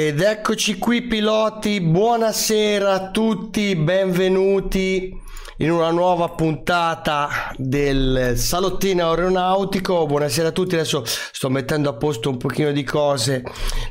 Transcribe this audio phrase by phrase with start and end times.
[0.00, 5.12] Ed eccoci qui piloti, buonasera a tutti, benvenuti
[5.60, 10.06] in una nuova puntata del salottino aeronautico.
[10.06, 13.42] Buonasera a tutti, adesso sto mettendo a posto un pochino di cose.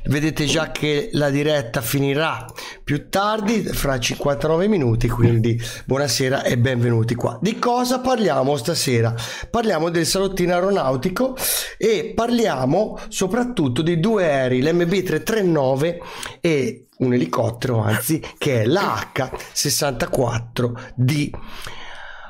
[0.05, 2.45] Vedete già che la diretta finirà
[2.83, 7.37] più tardi, fra 59 minuti, quindi buonasera e benvenuti qua.
[7.41, 9.13] Di cosa parliamo stasera?
[9.49, 11.35] Parliamo del salottino aeronautico
[11.77, 15.97] e parliamo soprattutto di due aerei, l'MB339
[16.39, 21.29] e un elicottero, anzi, che è la H64D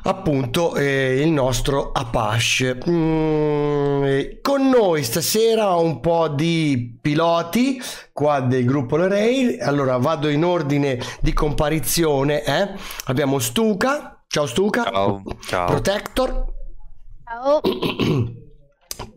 [0.08, 2.78] appunto eh, il nostro Apache.
[2.90, 7.80] Mm, con noi stasera un po' di piloti
[8.12, 9.60] qua del gruppo Lerei.
[9.60, 12.44] Allora vado in ordine di comparizione.
[12.44, 12.70] Eh?
[13.06, 14.24] Abbiamo Stuka.
[14.28, 14.84] Ciao Stuka.
[14.84, 15.24] Ciao.
[15.42, 15.68] Ciao.
[15.68, 16.46] Protector.
[17.24, 17.62] Ciao.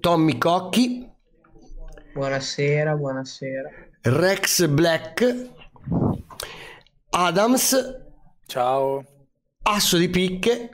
[0.01, 1.09] Tommy Cocchi.
[2.13, 3.71] Buonasera, buonasera.
[4.03, 5.51] Rex Black.
[7.11, 7.77] Adams.
[8.47, 9.05] Ciao.
[9.63, 10.71] Asso di picche.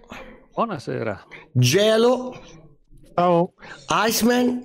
[0.52, 1.26] Buonasera.
[1.52, 2.40] Gelo.
[3.14, 3.52] Ciao.
[3.88, 4.62] Iceman.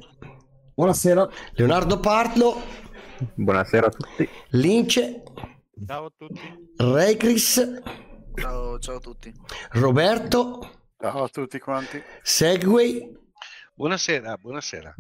[0.75, 1.27] Buonasera.
[1.53, 2.61] Leonardo Partlo.
[3.33, 4.30] Buonasera a tutti.
[4.49, 5.23] Lince.
[5.86, 6.41] Ciao a tutti.
[6.77, 7.81] Ray Chris.
[8.36, 9.33] Ciao, ciao a tutti.
[9.71, 10.81] Roberto.
[10.99, 12.02] Ciao a tutti quanti.
[12.21, 13.11] Segway.
[13.73, 14.95] Buonasera, buonasera.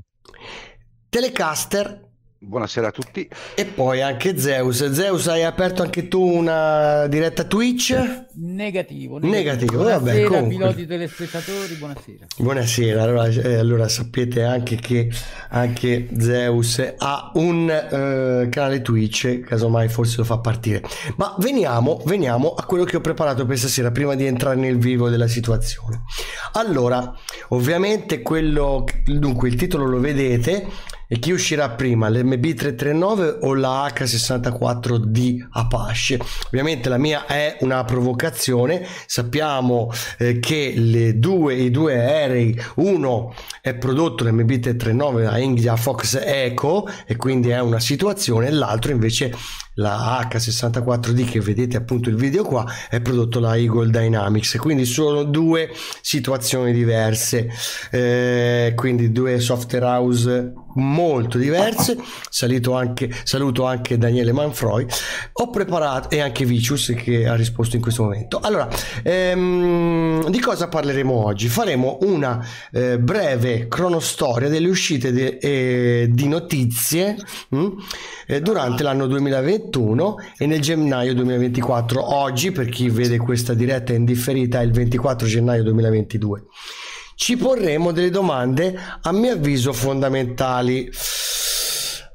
[1.09, 2.09] Telecaster.
[2.43, 3.29] Buonasera a tutti.
[3.53, 4.91] E poi anche Zeus.
[4.93, 7.93] Zeus, hai aperto anche tu una diretta Twitch?
[8.33, 9.19] Negativo.
[9.19, 10.57] Negativo, vabbè, Buonasera, comunque.
[10.57, 12.25] piloti telespettatori, buonasera.
[12.37, 15.11] Buonasera, allora, eh, allora sapete anche che
[15.49, 20.81] anche Zeus ha un eh, canale Twitch, casomai forse lo fa partire.
[21.17, 25.09] Ma veniamo, veniamo a quello che ho preparato per stasera prima di entrare nel vivo
[25.09, 26.05] della situazione.
[26.53, 27.13] Allora,
[27.49, 35.47] ovviamente quello, dunque il titolo lo vedete e chi uscirà prima, l'MB339 o la H64D
[35.51, 36.17] Apache?
[36.45, 43.73] Ovviamente la mia è una provocazione, sappiamo eh, che due, i due aerei, uno è
[43.73, 49.35] prodotto l'MB339 da India Fox Eco e quindi è una situazione, l'altro invece
[49.75, 54.57] la H64D che vedete appunto il video qua è prodotto da Eagle Dynamics.
[54.57, 55.71] Quindi sono due
[56.01, 57.49] situazioni diverse.
[57.89, 61.97] Eh, quindi due software house molto diverse.
[62.71, 64.85] Anche, saluto anche Daniele Manfroi.
[65.33, 68.39] Ho preparato e anche Vicius che ha risposto in questo momento.
[68.39, 68.67] Allora
[69.03, 71.47] ehm, di cosa parleremo oggi?
[71.47, 77.17] Faremo una eh, breve cronostoria delle uscite de, eh, di notizie
[77.49, 77.67] mh,
[78.27, 84.05] eh, durante l'anno 2021 e nel gennaio 2024 oggi per chi vede questa diretta in
[84.05, 86.43] differita è il 24 gennaio 2022
[87.21, 90.89] ci porremo delle domande a mio avviso fondamentali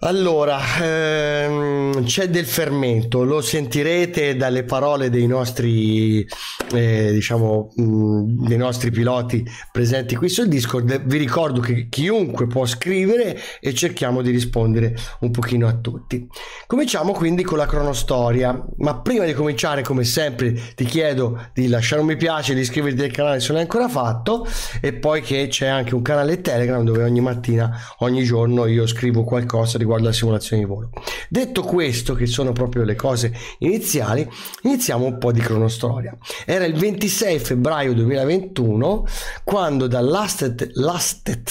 [0.01, 6.27] allora, ehm, c'è del fermento, lo sentirete dalle parole dei nostri,
[6.75, 9.43] eh, diciamo, mh, dei nostri piloti
[9.73, 11.03] presenti qui sul Discord.
[11.03, 16.29] Vi ricordo che chiunque può scrivere e cerchiamo di rispondere un pochino a tutti.
[16.67, 22.03] Cominciamo quindi con la cronostoria, ma prima di cominciare, come sempre, ti chiedo di lasciare
[22.03, 24.47] un mi piace, di iscriverti al canale se non l'hai ancora fatto
[24.83, 29.25] e poi che c'è anche un canale Telegram dove ogni mattina, ogni giorno io scrivo
[29.25, 30.91] qualcosa riguardo la simulazione di volo.
[31.29, 34.29] Detto questo, che sono proprio le cose iniziali,
[34.63, 36.17] iniziamo un po' di cronostoria.
[36.45, 39.07] Era il 26 febbraio 2021
[39.45, 41.49] quando da Lasted, Lasted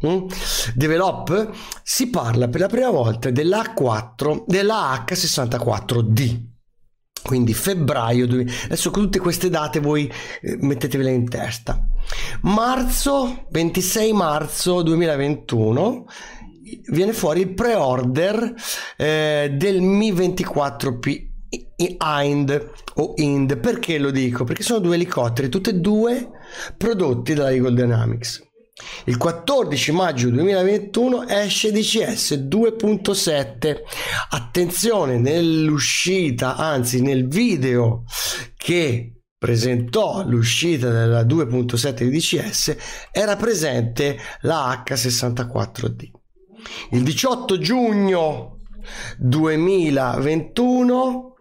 [0.00, 0.26] hm,
[0.74, 1.50] Develop
[1.82, 6.48] si parla per la prima volta dell'A4 della H64D
[7.22, 8.24] quindi febbraio
[8.64, 10.10] adesso con tutte queste date voi
[10.40, 11.86] eh, mettetevele in testa
[12.42, 16.06] marzo 26 marzo 2021
[16.86, 18.54] viene fuori il pre-order
[18.96, 21.28] eh, del Mi 24P
[21.98, 24.44] Ind o Ind perché lo dico?
[24.44, 26.30] Perché sono due elicotteri, tutti e due
[26.76, 28.48] prodotti dalla Eagle Dynamics.
[29.04, 33.76] Il 14 maggio 2021 esce DCS 2.7.
[34.30, 38.04] Attenzione nell'uscita, anzi nel video
[38.56, 42.76] che presentò l'uscita della 2.7 di DCS
[43.10, 46.19] era presente la H64D.
[46.90, 48.58] Il 18 giugno
[49.18, 51.34] 2021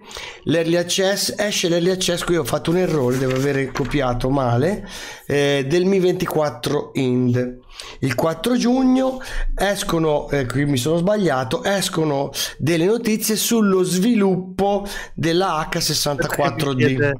[0.44, 4.88] l'early access esce l'early access qui ho fatto un errore devo aver copiato male
[5.28, 7.60] eh, del Mi 24 Ind
[8.00, 9.20] il 4 giugno
[9.56, 17.12] escono eh, qui mi sono sbagliato escono delle notizie sullo sviluppo della H64D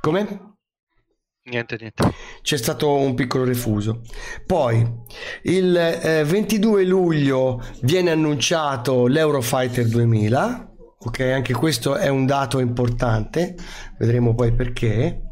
[0.00, 0.49] come?
[1.42, 2.12] Niente, niente.
[2.42, 4.02] C'è stato un piccolo refuso.
[4.46, 4.86] Poi
[5.44, 10.68] il eh, 22 luglio viene annunciato l'Eurofighter 2000.
[11.02, 13.56] Ok, anche questo è un dato importante.
[13.98, 15.22] Vedremo poi perché.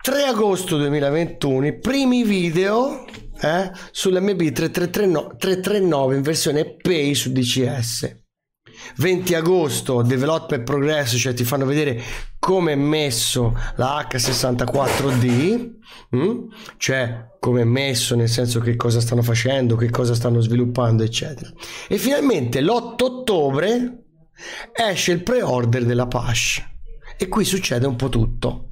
[0.00, 3.04] 3 agosto 2021, i primi video
[3.40, 8.23] eh, sull'MB 339 in versione Pay su DCS.
[8.96, 12.02] 20 agosto development progress cioè ti fanno vedere
[12.38, 15.70] come è messo la H64D
[16.16, 16.44] mm?
[16.76, 21.50] cioè come è messo nel senso che cosa stanno facendo che cosa stanno sviluppando eccetera.
[21.88, 24.04] E finalmente l'8 ottobre
[24.72, 26.62] esce il pre-order della Pash
[27.16, 28.70] e qui succede un po' tutto.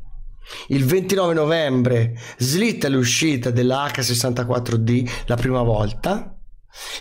[0.68, 6.36] Il 29 novembre slitta l'uscita della H64D la prima volta.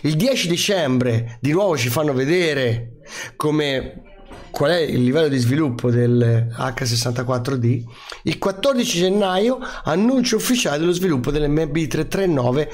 [0.02, 2.91] Il 10 dicembre di nuovo ci fanno vedere
[3.36, 4.02] come
[4.50, 7.82] qual è il livello di sviluppo del H64D.
[8.24, 12.68] Il 14 gennaio annuncio ufficiale dello sviluppo dell'MB339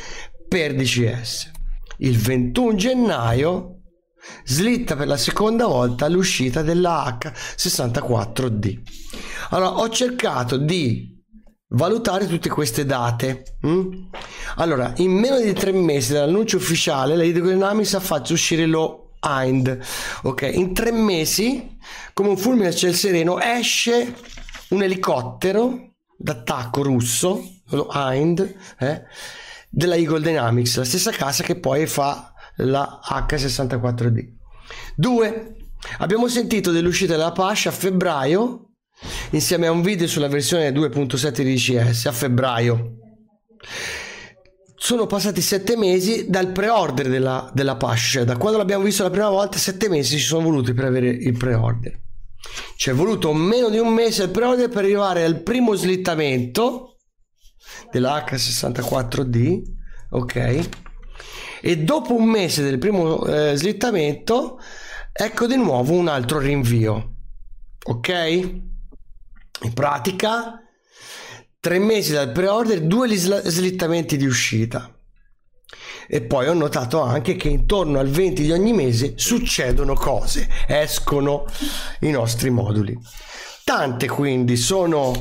[0.49, 1.51] per DCS.
[1.99, 3.75] Il 21 gennaio
[4.45, 8.79] slitta per la seconda volta l'uscita della H64D.
[9.51, 11.17] Allora ho cercato di
[11.69, 13.57] valutare tutte queste date.
[13.67, 14.07] Mm?
[14.57, 19.79] Allora, in meno di tre mesi dall'annuncio ufficiale, la Hydrodynamics ha fatto uscire lo Hind.
[20.23, 21.77] Ok, in tre mesi,
[22.13, 24.15] come un fulmine a ciel sereno, esce
[24.71, 29.03] un elicottero d'attacco russo, lo Hind, eh,
[29.71, 34.37] della Eagle Dynamics, la stessa casa che poi fa la H64D.
[34.97, 35.57] Due,
[35.99, 38.69] abbiamo sentito dell'uscita della Pasha a febbraio
[39.31, 42.97] insieme a un video sulla versione 2.7 di DCS a febbraio.
[44.81, 49.11] Sono passati sette mesi dal pre-order della, della Pash, cioè da quando l'abbiamo visto la
[49.11, 52.01] prima volta, sette mesi ci sono voluti per avere il pre-order.
[52.77, 56.99] Ci è voluto meno di un mese il pre-order per arrivare al primo slittamento
[57.91, 59.63] della H64D,
[60.11, 60.69] ok?
[61.61, 64.61] E dopo un mese del primo eh, slittamento,
[65.13, 67.15] ecco di nuovo un altro rinvio,
[67.83, 68.09] ok?
[69.63, 70.63] In pratica,
[71.69, 74.91] tre mesi dal pre-order, due slittamenti di uscita.
[76.09, 81.45] E poi ho notato anche che intorno al 20 di ogni mese succedono cose, escono
[82.01, 82.99] i nostri moduli.
[83.65, 85.13] Tante quindi sono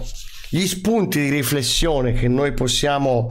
[0.49, 3.29] gli spunti di riflessione che noi possiamo,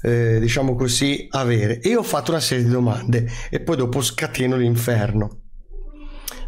[0.00, 1.80] eh, diciamo così, avere.
[1.80, 5.42] E ho fatto una serie di domande e poi dopo scateno l'inferno.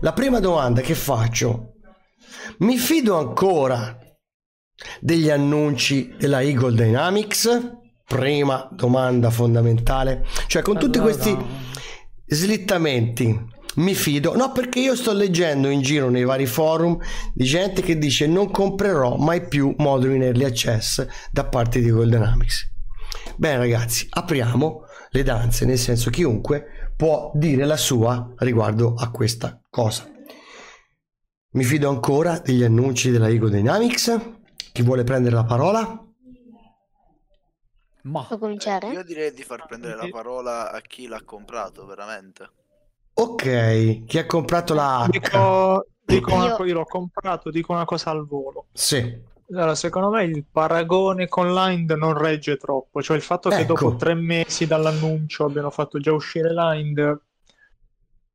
[0.00, 1.74] La prima domanda che faccio
[2.60, 3.98] mi fido ancora
[5.00, 7.72] degli annunci della Eagle Dynamics?
[8.04, 10.24] Prima domanda fondamentale.
[10.46, 11.36] Cioè con tutti questi
[12.26, 14.36] slittamenti mi fido?
[14.36, 16.98] No, perché io sto leggendo in giro nei vari forum
[17.34, 21.88] di gente che dice non comprerò mai più moduli in early access da parte di
[21.88, 22.70] Eagle Dynamics.
[23.36, 29.60] Bene ragazzi, apriamo le danze, nel senso chiunque può dire la sua riguardo a questa
[29.68, 30.08] cosa.
[31.52, 34.35] Mi fido ancora degli annunci della Ego Dynamics?
[34.76, 36.04] Chi vuole prendere la parola?
[38.02, 38.92] Ma Può cominciare?
[38.92, 42.50] Io direi di far prendere la parola a chi l'ha comprato veramente.
[43.14, 45.08] Ok, chi ha comprato la?
[45.10, 48.66] Dico, dico una Io- co- io l'ho comprato, dico una cosa al volo.
[48.74, 49.18] Sì,
[49.48, 53.72] Allora, secondo me il paragone con Lind non regge troppo, cioè il fatto che Ecco.
[53.72, 57.20] dopo tre mesi dall'annuncio abbiano fatto già uscire Lind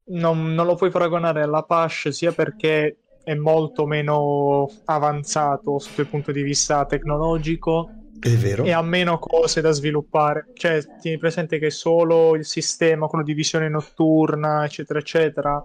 [0.06, 6.32] non, non lo puoi paragonare alla Pash sia perché è molto meno avanzato il punto
[6.32, 8.64] di vista tecnologico è vero.
[8.64, 10.48] e ha meno cose da sviluppare.
[10.54, 15.64] Cioè, tieni presente che solo il sistema, quello di visione notturna, eccetera, eccetera,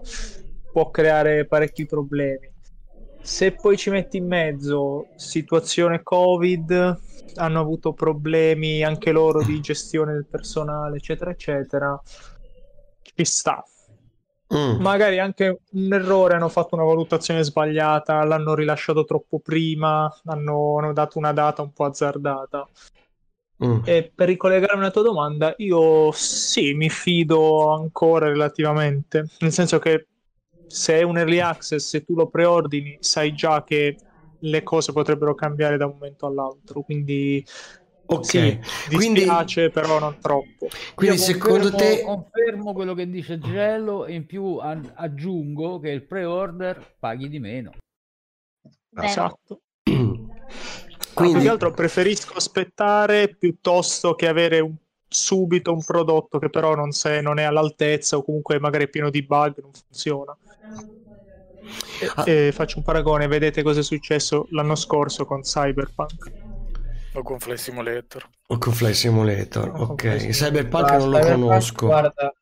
[0.71, 2.51] può creare parecchi problemi.
[3.21, 6.99] Se poi ci metti in mezzo situazione Covid,
[7.35, 12.01] hanno avuto problemi anche loro di gestione del personale, eccetera, eccetera,
[13.01, 13.63] ci sta.
[14.55, 14.79] Mm.
[14.79, 20.93] Magari anche un errore, hanno fatto una valutazione sbagliata, l'hanno rilasciato troppo prima, hanno, hanno
[20.93, 22.67] dato una data un po' azzardata.
[23.65, 23.79] Mm.
[23.83, 30.07] E per ricollegarmi alla tua domanda, io sì, mi fido ancora relativamente, nel senso che
[30.67, 33.97] se è un early access e tu lo preordini, sai già che
[34.39, 37.43] le cose potrebbero cambiare da un momento all'altro, quindi
[38.09, 38.59] Ok, sì,
[38.95, 40.67] quindi, dispiace, però non troppo.
[40.95, 42.01] quindi Io secondo confermo- te...
[42.03, 47.39] Confermo quello che dice Gello e in più an- aggiungo che il pre-order paghi di
[47.39, 47.71] meno.
[48.95, 49.61] Esatto.
[51.17, 54.75] Più Quindi, che altro preferisco aspettare piuttosto che avere un-
[55.09, 59.09] subito un prodotto che però non, se- non è all'altezza o comunque magari è pieno
[59.09, 60.37] di bug, non funziona.
[62.15, 62.23] Ah.
[62.29, 66.31] E faccio un paragone, vedete cosa è successo l'anno scorso con Cyberpunk.
[67.17, 68.29] O con Flight Simulator.
[68.49, 70.01] O con Flight Simulator, O con ok.
[70.01, 71.85] Flight Cyberpunk Ah, non lo Cyberpunk, conosco.
[71.87, 72.33] Guarda,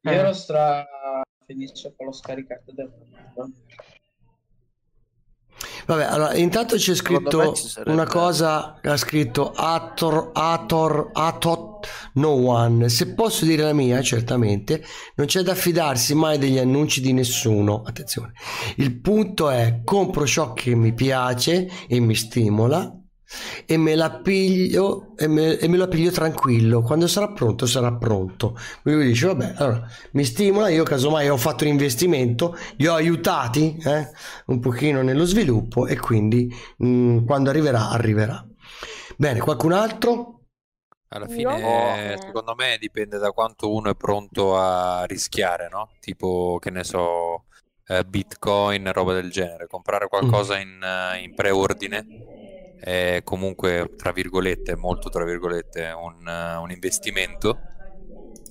[0.00, 0.14] io Eh.
[0.14, 0.86] ero stra
[1.46, 2.90] felice con lo scaricato del
[5.86, 7.54] Vabbè, allora, intanto c'è scritto
[7.86, 12.88] una cosa, ha scritto Ator, Ator, Atot, no one.
[12.88, 14.82] Se posso dire la mia, certamente,
[15.14, 17.82] non c'è da fidarsi mai degli annunci di nessuno.
[17.86, 18.32] Attenzione.
[18.76, 22.92] Il punto è, compro ciò che mi piace e mi stimola
[23.66, 26.82] e me la piglio e me, e me la piglio tranquillo.
[26.82, 28.56] Quando sarà pronto, sarà pronto.
[28.82, 32.94] Quindi lui dice, vabbè, allora mi stimola, io casomai ho fatto un investimento, li ho
[32.94, 34.08] aiutati eh,
[34.46, 38.44] un pochino nello sviluppo e quindi mh, quando arriverà, arriverà.
[39.16, 40.32] Bene, qualcun altro?
[41.08, 41.34] Alla Io?
[41.34, 42.18] fine, Eh.
[42.18, 45.90] secondo me, dipende da quanto uno è pronto a rischiare, no?
[46.00, 47.44] Tipo, che ne so,
[47.86, 49.66] eh, Bitcoin, roba del genere.
[49.68, 52.04] Comprare qualcosa in, eh, in preordine
[52.78, 57.60] è comunque, tra virgolette, molto tra virgolette, un, un investimento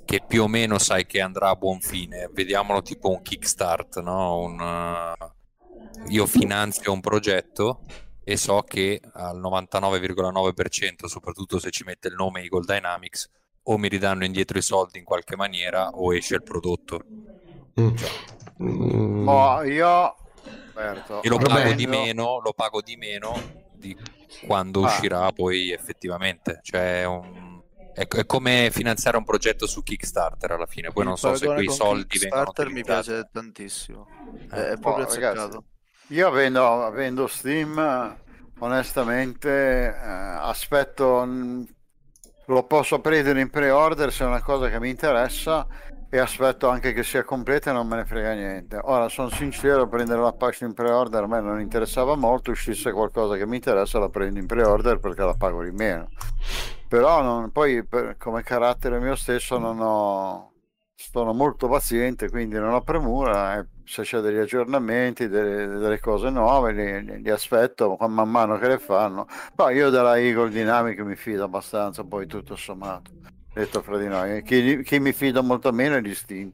[0.05, 2.29] che più o meno sai che andrà a buon fine.
[2.31, 4.39] Vediamolo tipo un kickstart, no?
[4.39, 5.33] Un, eh,
[6.09, 7.81] io finanzio un progetto
[8.23, 13.29] e so che al 99,9%, soprattutto se ci mette il nome Eagle Dynamics,
[13.67, 17.01] o mi ridanno indietro i soldi in qualche maniera o esce il prodotto.
[17.79, 17.95] Mm.
[18.61, 19.23] Mm.
[19.25, 20.15] Boh, io
[20.75, 21.49] Roberto, E lo Vabbè.
[21.49, 23.97] pago di meno, lo pago di meno di
[24.45, 24.85] quando Ah.
[24.87, 26.59] uscirà poi effettivamente.
[26.61, 27.61] Cioè è, un-
[27.93, 30.91] è- è come finanziare un progetto su Kickstarter alla fine.
[30.91, 34.07] Poi Il non so se quei soldi vengono Kickstarter mi piace tantissimo.
[34.49, 35.63] È, Eh, è proprio ragazzi, azzeccato.
[36.09, 38.17] Io avendo, avendo Steam,
[38.59, 41.67] onestamente, eh, aspetto, mh,
[42.47, 45.65] lo posso prendere in pre-order se è una cosa che mi interessa
[46.09, 48.79] e aspetto anche che sia completa e non me ne frega niente.
[48.83, 53.35] Ora, sono sincero, prendere la pace in pre-order a me non interessava molto, uscisse qualcosa
[53.35, 56.09] che mi interessa la prendo in pre-order perché la pago di meno.
[56.87, 60.51] Però non- poi per- come carattere mio stesso non ho...
[60.97, 66.29] Sono molto paziente, quindi non ho premura e se c'è degli aggiornamenti, delle, delle cose
[66.29, 69.27] nuove, li- li aspetto man mano che le fanno.
[69.53, 73.11] Poi io della Eagle Dynamic mi fido abbastanza, poi tutto sommato,
[73.55, 74.43] detto fra di noi.
[74.43, 76.51] Chi, chi mi fido molto meno è di Steam.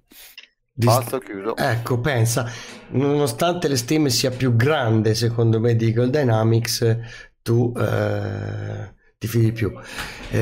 [0.74, 1.56] Di- Basta, chiudo.
[1.56, 2.50] Ecco, pensa,
[2.92, 6.98] nonostante le Steam sia più grande secondo me di Eagle Dynamics,
[7.42, 9.72] tu eh, ti fidi più.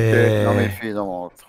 [0.08, 1.46] Eh, non mi Eh, fido molto.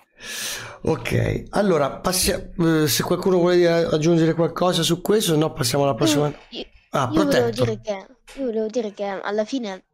[0.82, 2.86] ok, allora passiamo.
[2.86, 6.32] se qualcuno vuole aggiungere qualcosa su questo, no, passiamo alla prossima.
[6.50, 7.92] Io, Ah, io volevo dire che,
[8.34, 9.84] io volevo dire che alla fine eh,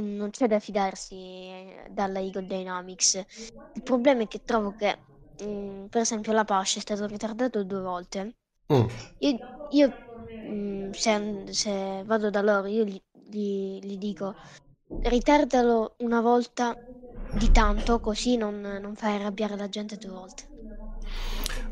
[0.00, 3.22] non c'è da fidarsi dalla Eagle Dynamics.
[3.72, 5.04] Il problema è che trovo che,
[5.44, 8.36] mm, per esempio, la Pasha è stato ritardato due volte.
[8.72, 8.86] Mm.
[9.18, 9.96] Io, io,
[10.46, 14.34] mm, se, se vado da loro, io gli, gli- gli dico
[15.02, 16.76] ritardalo una volta
[17.30, 20.44] di tanto, così non, non fai arrabbiare la gente due volte.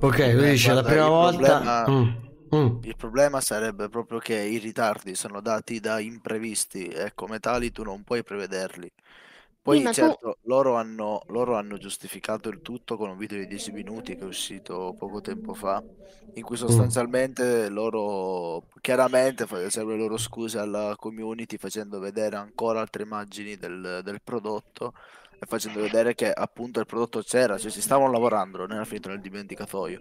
[0.01, 1.59] Ok, lui dice la prima volta.
[1.59, 2.85] problema- Mm, mm.
[2.85, 7.83] Il problema sarebbe proprio che i ritardi sono dati da imprevisti e come tali tu
[7.83, 8.91] non puoi prevederli.
[9.63, 13.71] Poi tu- certo, loro hanno, loro hanno giustificato il tutto con un video di 10
[13.73, 15.85] minuti che è uscito poco tempo fa,
[16.35, 16.45] in Mm.
[16.45, 23.57] cui sostanzialmente loro chiaramente facevano le loro scuse alla community facendo vedere ancora altre immagini
[23.57, 24.93] del, del prodotto
[25.41, 29.09] e facendo vedere che appunto il prodotto c'era, cioè si stavano lavorando, non era finito
[29.09, 30.01] nel dimenticatoio.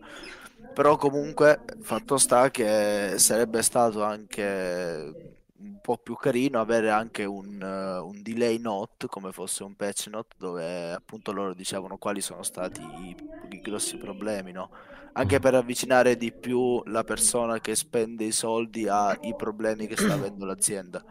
[0.74, 5.14] Però comunque fatto sta che sarebbe stato anche
[5.62, 10.08] un po' più carino avere anche un, eh, un delay note come fosse un patch
[10.08, 13.16] note dove appunto loro dicevano quali sono stati i,
[13.50, 14.70] i grossi problemi, no?
[15.14, 20.14] Anche per avvicinare di più la persona che spende i soldi ai problemi che sta
[20.14, 21.04] avendo l'azienda.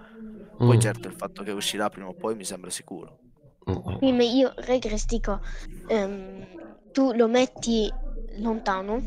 [0.63, 0.81] Poi Mm.
[0.81, 3.19] certo il fatto che uscirà prima o poi mi sembra sicuro.
[3.71, 3.99] Mm.
[4.01, 5.41] Sì, ma io, Regress, dico,
[5.89, 7.91] ehm, tu lo metti
[8.39, 9.03] lontano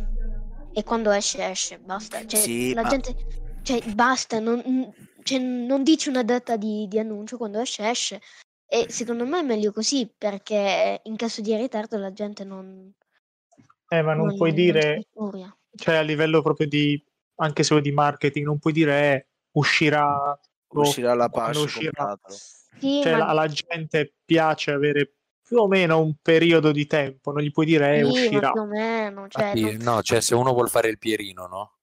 [0.71, 2.23] e quando esce, esce, basta.
[2.25, 3.15] Cioè, Sì, la ma- gente,
[3.63, 8.21] cioè, basta, non, cioè, non dici una data di, di annuncio, quando esce, esce.
[8.67, 12.93] E secondo me è meglio così, perché in caso di ritardo la gente non...
[13.89, 15.07] Eh, ma non non- puoi non dire,
[15.75, 17.03] cioè a livello proprio di,
[17.35, 20.39] anche solo di marketing, non puoi dire eh, uscirà,
[20.73, 21.91] Uscirà la patch, uscirà.
[21.91, 22.37] compratelo.
[22.79, 27.31] Sì, Cioè ma- la- alla gente piace avere più o meno un periodo di tempo,
[27.31, 28.51] non gli puoi dire eh, sì, uscirà.
[28.51, 31.77] più o meno, cioè, Sì, non- no, cioè se uno vuol fare il Pierino, no?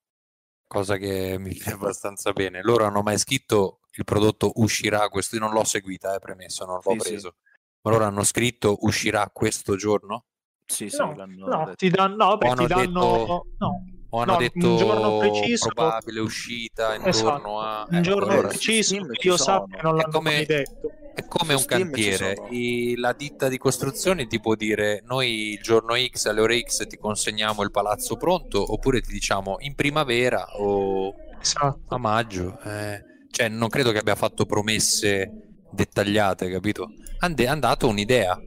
[0.66, 2.62] Cosa che mi viene abbastanza bene.
[2.62, 6.80] Loro hanno mai scritto il prodotto uscirà questo, io non l'ho seguita, eh, premesso, non
[6.82, 7.10] l'ho Sì, sì.
[7.10, 7.36] preso.
[7.82, 10.24] Ma loro hanno scritto uscirà questo giorno?
[10.64, 11.76] Sì, sì, No, l'hanno no, detto.
[11.76, 15.68] ti danno, no, beh, ti danno, detto- no, O hanno No, detto un giorno preciso-
[15.68, 17.86] probabile uscita intorno Esatto, a...
[17.88, 20.90] un ecco, giorno allora, preciso io sappia non È l'hanno come- mai detto.
[21.14, 25.60] È come Su un cantiere, I- la ditta di costruzioni ti può dire noi il
[25.60, 30.46] giorno X alle ore X ti consegniamo il palazzo pronto oppure ti diciamo in primavera
[30.58, 31.80] o Esatto.
[31.88, 32.58] a maggio.
[32.64, 33.02] eh.
[33.30, 35.30] Cioè non credo che abbia fatto promesse
[35.70, 36.92] dettagliate, capito?
[37.18, 38.40] Ande- Han dato un'idea.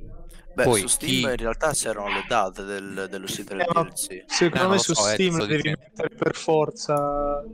[0.53, 4.24] Beh, Poi su Steam chi- in realtà c'erano le date del- dell'uscita del Eh, DLC.
[4.25, 5.79] secondo Eh, me lo su so, eh, Steam sto devi dicendo.
[5.81, 7.46] mettere per forza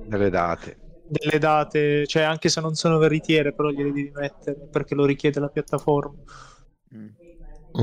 [0.00, 0.78] Delle date.
[1.06, 5.40] delle date, cioè anche se non sono veritiere, però gliele devi mettere perché lo richiede
[5.40, 6.14] la piattaforma.
[6.94, 7.06] Mm,
[7.76, 7.82] Mm.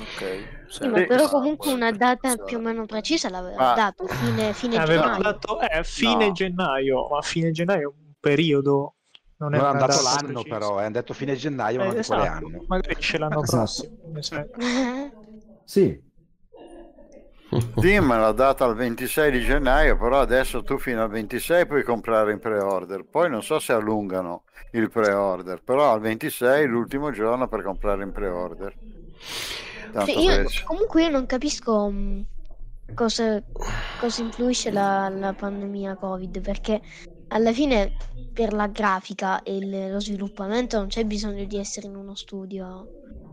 [0.00, 0.66] Ok.
[0.68, 4.76] Sì, ma però comunque una data più o meno precisa l'aveva Ma- dato, fine, fine
[4.76, 5.22] Aveva gennaio.
[5.22, 6.32] dato eh, fine No.
[6.32, 8.96] gennaio, ma fine gennaio è un periodo,
[9.38, 10.54] non è Non hanno una dato data l'anno precisa.
[10.58, 12.64] però, eh, hanno detto fine gennaio, Eh, non di quale esatto, anno.
[12.66, 13.56] magari esce l'anno Esatto.
[13.56, 13.92] prossimo.
[15.64, 16.00] Sì,
[17.78, 22.32] Steam l'ha data al 26 di gennaio, però adesso tu fino al 26 puoi comprare
[22.32, 23.04] in pre-order.
[23.04, 28.02] Poi non so se allungano il pre-order, però al 26 è l'ultimo giorno per comprare
[28.02, 28.76] in pre-order.
[29.92, 32.24] Tanto Cioè, io, comunque io non capisco mh,
[32.94, 33.42] cosa,
[34.00, 36.80] cosa influisce la, la pandemia Covid, perché
[37.28, 37.96] alla fine
[38.32, 42.88] per la grafica e il- lo sviluppamento non c'è bisogno di essere in uno studio.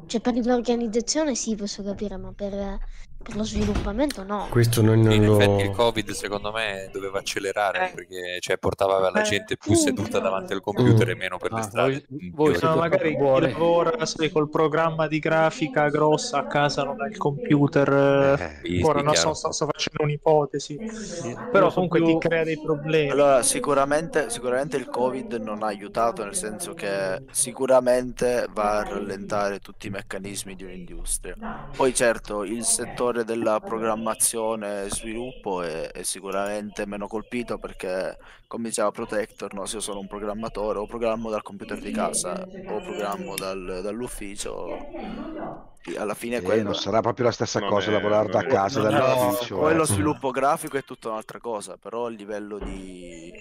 [0.06, 2.80] Cioè per l'organizzazione sì, posso capire, ma per,
[3.26, 4.46] per lo sviluppamento no.
[4.52, 5.40] Questo noi non In lo...
[5.40, 10.20] effetti il Covid secondo me doveva accelerare perché cioè, portava la Eh, gente più seduta
[10.20, 12.06] davanti al computer e meno per le Ah, strade.
[12.08, 12.58] voi- voi.
[12.62, 13.50] No, magari chi buoni.
[13.52, 18.38] lavora sai, col programma di grafica grossa a casa non ha il computer.
[18.40, 20.80] eh, Sì, ora sì, non so, sto, sto facendo un'ipotesi,
[21.50, 23.10] però Io so comunque più- ti crea dei problemi.
[23.10, 29.60] Allora, sicuramente, sicuramente il Covid non ha aiutato, nel senso che sicuramente va a rallentare
[29.60, 31.36] tutti i meccanismi di un'industria.
[31.76, 38.18] Poi certo, il settore della programmazione e sviluppo è, è sicuramente meno colpito perché,
[38.48, 42.34] come diceva Protector, no, se io sono un programmatore o programmo dal computer di casa
[42.68, 44.78] o programmo dal- dall'ufficio,
[45.98, 46.64] alla fine Eh, quello...
[46.64, 49.58] non sarà proprio la stessa Non cosa è- lavorare da è- casa e No, dall'ufficio.
[49.58, 49.76] poi eh.
[49.76, 53.32] lo sviluppo grafico è tutta un'altra cosa, però a livello di...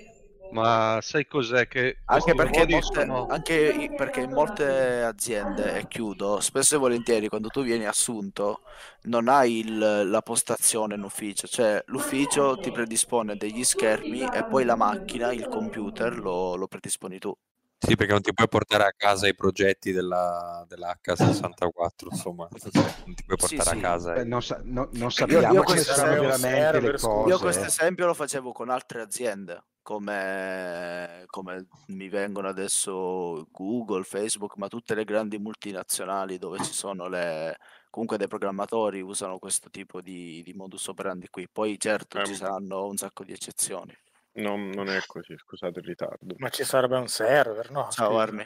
[0.55, 6.39] Ma sai cos'è che Anche perché, molte, sono- anche perché in molte aziende, e chiudo,
[6.41, 8.61] spesso e volentieri quando tu vieni assunto
[9.03, 14.65] non hai il- la postazione in ufficio, cioè l'ufficio ti predispone degli schermi e poi
[14.65, 17.37] la macchina, il computer lo, lo predisponi tu.
[17.79, 23.25] Sì, perché non ti puoi portare a casa i progetti della, dell'H64, insomma, non ti
[23.25, 23.77] puoi portare sì.
[23.77, 24.15] a casa.
[24.15, 27.29] Eh, non, sa- no- non Io, sappiamo io questo saranno esempio, veramente le cose.
[27.31, 34.57] io questo esempio lo facevo con altre aziende, come, come mi vengono adesso Google, Facebook,
[34.57, 37.57] ma tutte le grandi multinazionali dove ci sono le,
[37.91, 41.47] comunque dei programmatori usano questo tipo di, di modus operandi qui.
[41.49, 43.95] Poi certo Eh, ci saranno un sacco di eccezioni.
[44.37, 46.35] non, non è così, scusate il ritardo.
[46.39, 47.89] Ma ci sarebbe un server, no?
[47.91, 48.19] Ciao.
[48.19, 48.45] Armi.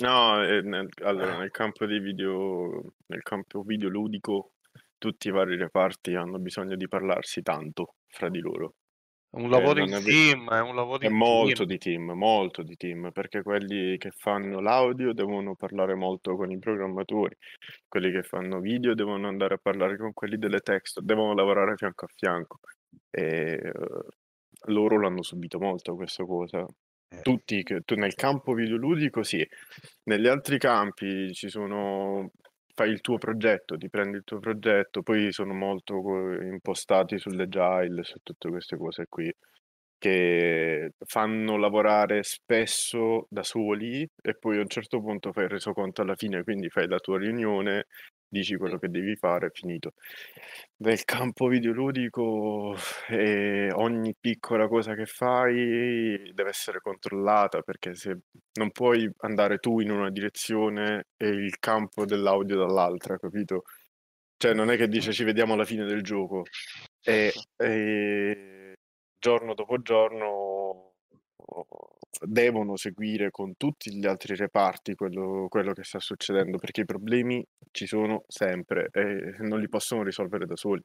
[0.00, 4.52] No, eh, nel, allora, nel campo di video, nel campo videoludico,
[4.96, 8.74] tutti i vari reparti hanno bisogno di parlarsi tanto fra di loro.
[9.30, 11.66] È un Eh, lavoro non in è team, è un lavoro È in molto team.
[11.66, 16.58] di team, molto di team, perché quelli che fanno l'audio devono parlare molto con i
[16.58, 17.36] programmatori,
[17.86, 22.04] quelli che fanno video devono andare a parlare con quelli delle text, devono lavorare fianco
[22.06, 22.58] a fianco.
[23.10, 23.72] E eh,
[24.68, 26.64] loro l'hanno subito molto questa cosa.
[27.10, 27.20] Eh.
[27.22, 29.46] Tutti, che- tu- nel campo videoludico sì,
[30.04, 32.30] negli altri campi ci sono,
[32.78, 35.94] fai il tuo progetto, ti prendi il tuo progetto, poi sono molto
[36.40, 39.32] impostati sull'agile, su tutte queste cose qui
[39.98, 46.02] che fanno lavorare spesso da soli e poi a un certo punto fai il resoconto
[46.02, 47.86] alla fine, quindi fai la tua riunione,
[48.28, 49.94] dici quello che devi fare, è finito.
[50.78, 52.76] Nel campo videoludico
[53.08, 58.18] eh, ogni piccola cosa che fai deve essere controllata perché se
[58.54, 63.64] non puoi andare tu in una direzione e il campo dell'audio dall'altra, capito?
[64.36, 66.44] Cioè non è che dice ci vediamo alla fine del gioco
[67.02, 68.74] e, e
[69.18, 70.94] giorno dopo giorno
[72.20, 77.44] devono seguire con tutti gli altri reparti quello, quello che sta succedendo perché i problemi
[77.70, 80.82] ci sono sempre e non li possono risolvere da soli.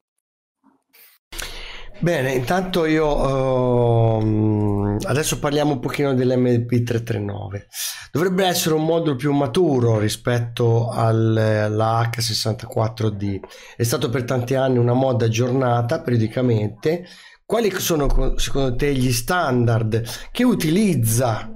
[1.99, 7.67] Bene, intanto io ehm, adesso parliamo un pochino dell'MP339.
[8.11, 13.39] Dovrebbe essere un modulo più maturo rispetto al- alla H64D.
[13.77, 17.05] È stato per tanti anni una moda aggiornata periodicamente.
[17.53, 21.47] Quali sono co- secondo te gli standard che utilizza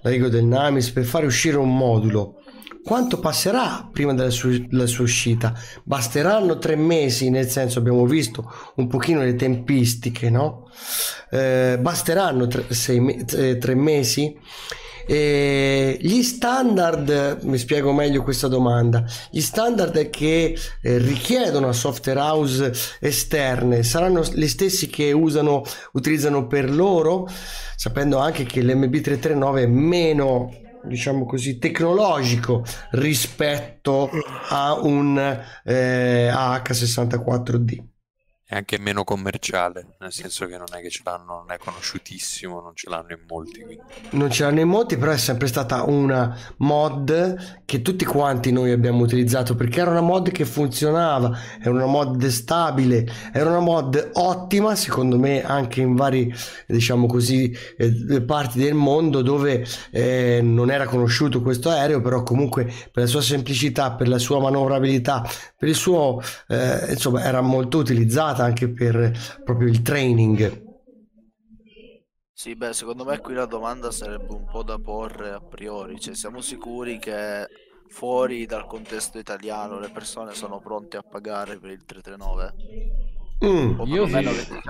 [0.00, 2.36] la Lego del Namis per fare uscire un modulo?
[2.82, 5.52] Quanto passerà prima della sua, della sua uscita?
[5.82, 10.70] Basteranno tre mesi, nel senso abbiamo visto un pochino le tempistiche, no?
[11.30, 14.34] Eh, basteranno tre, sei eh, tre mesi?
[15.06, 22.20] Eh, gli standard, mi spiego meglio questa domanda, gli standard che eh, richiedono a software
[22.20, 25.62] house esterne saranno gli stessi che usano,
[25.92, 27.28] utilizzano per loro,
[27.76, 30.50] sapendo anche che l'MB339 è meno
[30.86, 34.10] diciamo così tecnologico rispetto
[34.48, 35.18] a un
[35.64, 37.93] eh, AH64D
[38.46, 42.60] È anche meno commerciale, nel senso che non è che ce l'hanno, non è conosciutissimo,
[42.60, 43.62] non ce l'hanno in molti.
[43.62, 43.80] Quindi.
[44.10, 48.70] non ce l'hanno in molti, però è sempre stata una mod che tutti quanti noi
[48.70, 54.10] abbiamo utilizzato perché era una mod che funzionava, era una mod stabile, era una mod
[54.12, 56.30] ottima, secondo me, anche in vari,
[56.66, 62.64] diciamo così, eh, parti del mondo dove eh, non era conosciuto questo aereo, però comunque
[62.64, 65.26] per la sua semplicità, per la sua manovrabilità,
[65.56, 67.78] per il suo, eh, insomma, era molto
[68.34, 70.62] utilizzata anche per proprio il training.
[72.36, 76.14] Sì, beh, secondo me qui la domanda sarebbe un po' da porre a priori, cioè
[76.14, 77.48] siamo sicuri che
[77.86, 82.54] fuori dal contesto italiano le persone sono pronte a pagare per il 339?
[83.44, 83.80] Mm.
[83.80, 84.16] O Io sì,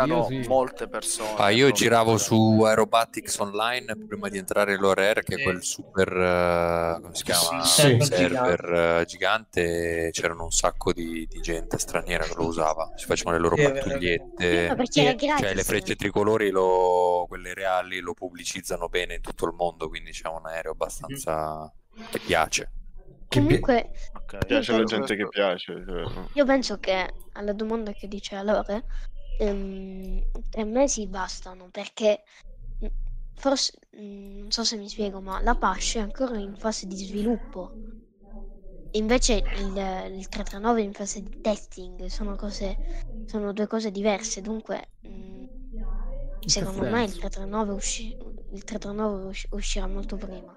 [0.07, 0.49] io sì.
[0.49, 1.35] molte persone.
[1.37, 5.63] Ah, io pronte giravo su Aerobatics Online prima di entrare in l'ORR, che è quel
[5.63, 7.99] super, eh, come si chiama, Sì.
[8.01, 13.37] server eh, gigante, c'erano un sacco di, di gente straniera che lo usava, si facevano
[13.37, 14.77] le loro pattugliette,
[15.39, 20.11] cioè le frecce tricolori, lo- quelle reali, lo pubblicizzano bene in tutto il mondo, quindi
[20.11, 21.73] c'è un aereo abbastanza
[22.11, 22.71] che piace.
[23.29, 25.85] Comunque, Ok, Piace io alla penso, gente che piace.
[25.87, 28.85] cioè, io penso che alla domanda che dice Lore,
[29.37, 32.23] ehm, tre mesi bastano perché
[32.79, 32.87] mh,
[33.35, 36.97] forse, mh, non so se mi spiego, ma la Apache è ancora in fase di
[36.97, 37.77] sviluppo.
[38.93, 42.79] Invece il, il 339 è in fase di testing, sono cose,
[43.25, 45.45] sono due cose diverse, dunque mh,
[46.47, 47.29] secondo me il senso?
[47.29, 48.17] 339, usci-
[48.51, 50.57] il 339 usci- uscirà molto prima.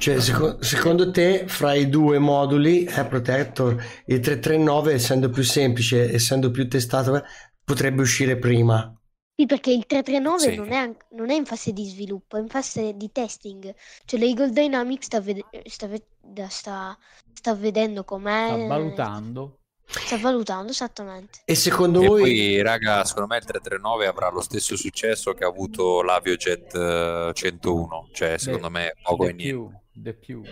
[0.00, 3.72] Cioè, seco- secondo te, fra i due moduli, è Protector,
[4.06, 7.22] il 339, essendo più semplice, essendo più testato, eh,
[7.62, 8.98] potrebbe uscire prima.
[9.36, 10.54] Sì, perché il 339 Sì.
[10.56, 13.74] non è, non è in fase di sviluppo, è in fase di testing.
[14.06, 16.96] Cioè l'Eagle Dynamics sta, vede- sta, ve- da- sta-
[17.34, 18.46] sta vedendo com'è.
[18.46, 19.58] Sta valutando.
[19.84, 21.40] Sta valutando esattamente.
[21.44, 25.44] E secondo E voi, poi, raga, secondo me il 339 avrà lo stesso successo che
[25.44, 29.79] ha avuto l'Aviojet eh, 101, cioè secondo me poco e niente.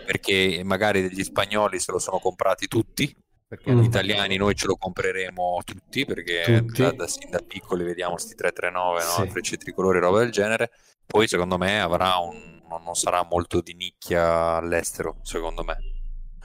[0.04, 3.14] Perché magari degli spagnoli se lo sono comprati tutti,
[3.48, 3.80] Perché Mm.
[3.80, 6.82] gli italiani noi ce lo compreremo tutti perché Tutti.
[6.82, 9.10] da, da, sin da piccoli vediamo sti 339, no?
[9.10, 9.20] Sì.
[9.22, 10.70] Le frecce tricolori, roba del genere.
[11.06, 15.78] Poi secondo me avrà un, non sarà molto di nicchia all'estero, secondo me.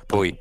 [0.05, 0.33] Poi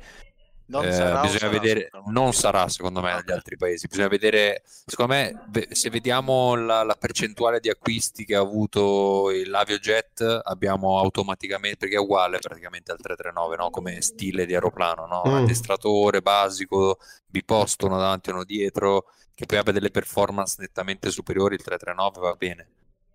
[0.73, 2.13] Non eh, sarà bisogna sarà, vedere, secondo me?
[2.13, 3.87] non sarà secondo me negli altri paesi.
[3.87, 10.41] Bisogna vedere, secondo me, se vediamo la, la percentuale di acquisti che ha avuto l'Aviojet,
[10.43, 13.69] abbiamo automaticamente, perché è uguale praticamente al 339, no?
[13.69, 15.21] come stile di aeroplano, no?
[15.27, 15.43] Mm.
[15.43, 19.05] addestratore basico, biposto, uno davanti e uno dietro,
[19.35, 22.67] che poi abbia delle performance nettamente superiori, il 339 va bene.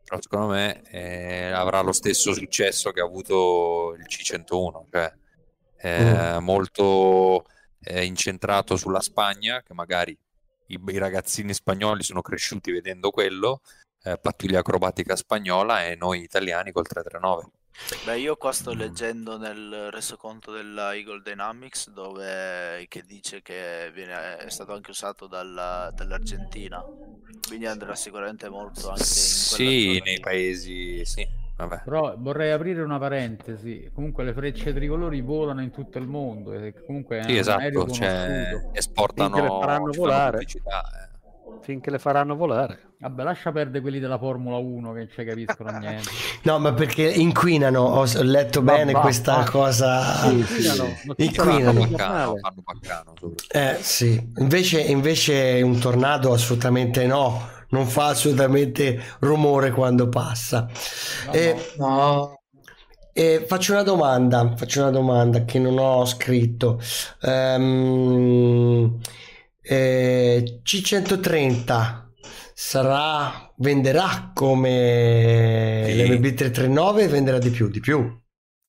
[0.05, 5.13] Però secondo me eh, avrà lo stesso successo che ha avuto il C101, cioè
[5.79, 7.45] eh, molto
[7.81, 10.17] eh, incentrato sulla Spagna, che magari
[10.67, 13.61] i, i ragazzini spagnoli sono cresciuti vedendo quello,
[14.03, 17.51] eh, pattuglia acrobatica spagnola e noi italiani col 339.
[18.01, 24.37] Beh, io qua sto leggendo nel resoconto della Eagle Dynamics dove che dice che viene,
[24.39, 26.85] è stato anche usato dalla- dall'Argentina,
[27.45, 30.21] quindi andrà sicuramente molto anche in quella Sì, zona nei lì.
[30.21, 31.27] paesi, sì,
[31.59, 31.83] vabbè.
[31.85, 33.91] Però vorrei aprire una parentesi.
[33.95, 36.53] Comunque le frecce tricolori volano in tutto il mondo.
[36.53, 40.39] E comunque Sì, esatto, cioè, esportano, Finché le faranno volare.
[40.41, 40.47] eh.
[41.61, 42.79] Finché le faranno volare.
[43.01, 46.09] Vabbè, lascia perdere quelli della Formula 1 che non ci capiscono niente.
[46.43, 49.45] no, ma perché inquinano, ho, letto Ma bene va, questa va.
[49.51, 50.03] cosa.
[50.29, 51.87] Sì, sì, sarà Inquinano.
[51.87, 53.13] fanno baccano.
[53.51, 60.69] Eh sì, invece, invece un tornado assolutamente no, non fa assolutamente rumore quando passa.
[61.27, 62.37] No, Eh, No,
[63.13, 66.81] E faccio una domanda, faccio una domanda che non ho scritto.
[67.23, 68.97] Ehm,
[69.61, 72.07] eh, C130
[72.55, 75.95] sarà, venderà come Sì.
[76.07, 78.21] l'MB339 venderà di più, di più.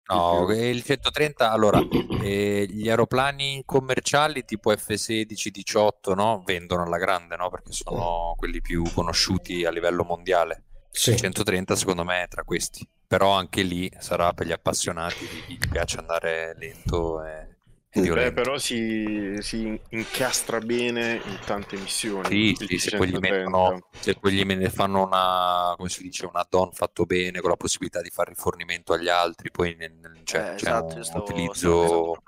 [0.09, 1.79] No, e il 130, allora,
[2.23, 6.41] eh, gli aeroplani commerciali tipo F16, 18, no?
[6.45, 7.49] Vendono alla grande, no?
[7.49, 10.63] Perché sono quelli più conosciuti a livello mondiale.
[10.89, 11.11] Sì.
[11.11, 15.53] Il 130 secondo me è tra questi, però anche lì sarà per gli appassionati, chi
[15.53, 17.48] gli piace andare lento e,
[17.91, 22.29] Beh, però si, si incastra bene in tante missioni.
[22.29, 23.49] Sì, sì, se poi 130.
[23.49, 27.55] mettono, se poi ne fanno una, come si dice, un add-on fatto bene con la
[27.55, 32.23] possibilità di fare rifornimento agli altri, poi nel- cioè, Eh, c'è esatto, un stavo- utilizzo,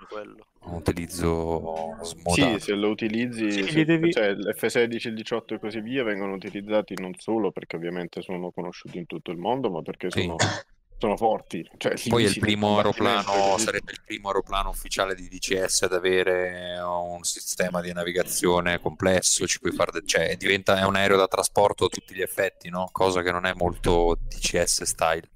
[0.64, 2.58] un utilizzo Sì, smodato.
[2.60, 6.96] se lo utilizzi, Sì, se- devi- cioè l'F16, il 18 e così via vengono utilizzati
[6.96, 10.22] non solo perché ovviamente sono conosciuti in tutto il mondo, ma perché Sì.
[10.24, 10.38] sono,
[11.02, 11.68] sono forti.
[11.78, 17.24] Cioè, Poi il primo aeroplano, sarebbe il primo aeroplano ufficiale di DCS ad avere un
[17.24, 21.86] sistema di navigazione complesso, ci puoi fare, de- cioè diventa è un aereo da trasporto
[21.86, 22.90] a tutti gli effetti, no?
[22.92, 25.28] Cosa che non è molto DCS style.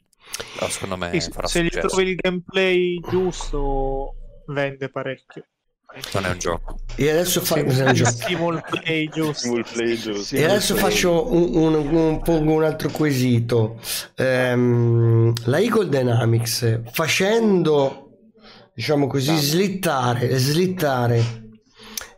[0.54, 4.16] Però secondo me se gli trovi il gameplay giusto,
[4.48, 5.46] vende parecchio.
[6.14, 6.80] Non è un gioco.
[6.96, 7.56] E adesso fa...
[7.56, 9.08] Play
[9.74, 10.36] play giusto.
[10.36, 13.80] E adesso faccio un, un- un- pongo un altro quesito.
[14.16, 18.10] Ehm, la Eagle Dynamics facendo,
[18.74, 21.44] diciamo così, slittare, slittare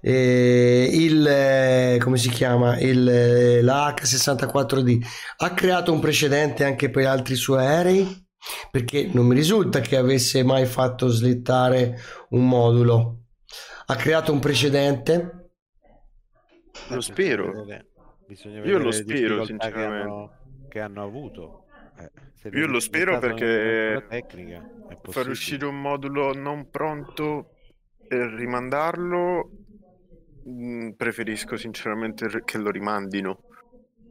[0.02, 2.80] eh, il eh, come si chiama?
[2.80, 5.06] Il, eh, la H64D
[5.38, 8.26] ha creato un precedente anche per altri suoi aerei?
[8.72, 13.27] Perché non mi risulta che avesse mai fatto slittare un modulo
[13.89, 15.52] ha creato un precedente
[16.89, 17.65] Lo spero.
[18.28, 20.04] Bisogna Io vedere lo spero, difficoltà che sinceramente.
[20.04, 21.65] hanno, che hanno avuto.
[21.97, 27.56] Eh, Io lo spero perché tecnica, è far uscire un modulo non pronto
[28.08, 29.50] e rimandarlo,
[30.43, 33.47] mh, preferisco sinceramente che lo rimandino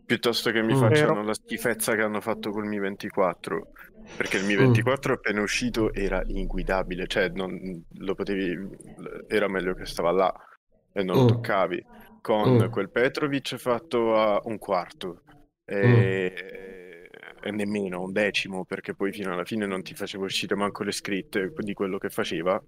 [0.07, 0.77] piuttosto che mi Mm.
[0.77, 1.25] facciano Vero.
[1.25, 3.69] la schifezza che hanno fatto col Mi 24.
[4.17, 4.59] Perché il Mi Mm.
[4.59, 8.57] 24 appena uscito era inguidabile, cioè non, lo potevi,
[9.27, 10.33] era meglio che stava là
[10.93, 11.27] e non lo Mm.
[11.27, 11.85] toccavi.
[12.21, 12.67] Con Mm.
[12.71, 15.23] quel Petrovic fatto a un quarto
[15.65, 17.09] e,
[17.41, 20.93] e nemmeno un decimo, perché poi fino alla fine non ti faceva uscire manco le
[20.93, 22.63] scritte di quello che faceva.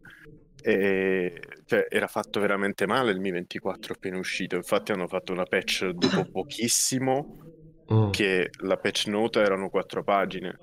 [0.62, 4.56] E, cioè, era fatto veramente male il Mi 24 appena uscito.
[4.56, 7.36] Infatti, hanno fatto una patch dopo pochissimo.
[7.92, 8.10] Mm.
[8.10, 10.58] Che la patch nota erano quattro pagine.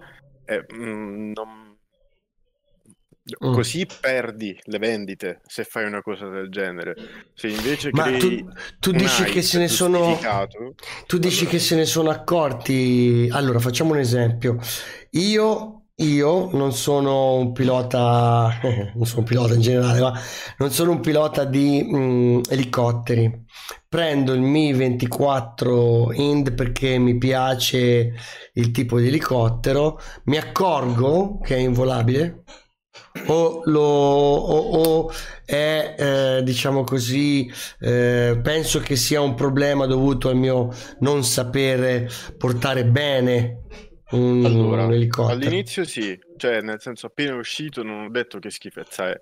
[0.45, 1.75] E, mm, non-
[3.43, 3.53] Mm.
[3.53, 6.93] Così perdi le vendite se fai una cosa del genere.
[7.33, 8.47] Se invece Ma tu,
[8.79, 10.15] tu dici che se ne sono
[11.07, 14.59] tu dici che se ne sono accorti allora facciamo un esempio
[15.11, 18.59] io io non sono un pilota
[18.95, 20.13] non sono un pilota in generale ma
[20.57, 23.43] non sono un pilota di mm, elicotteri.
[23.87, 28.13] Prendo il Mi 24 Ind perché mi piace
[28.53, 29.99] il tipo di elicottero.
[30.25, 32.43] Mi accorgo che è involabile
[33.27, 35.11] o, lo, o, o
[35.45, 42.09] è eh, diciamo così eh, penso che sia un problema dovuto al mio non sapere
[42.37, 43.61] portare bene
[44.11, 48.49] un, Allora, un elicottero all'inizio sì, cioè nel senso appena uscito non ho detto che
[48.49, 49.19] schifezza è.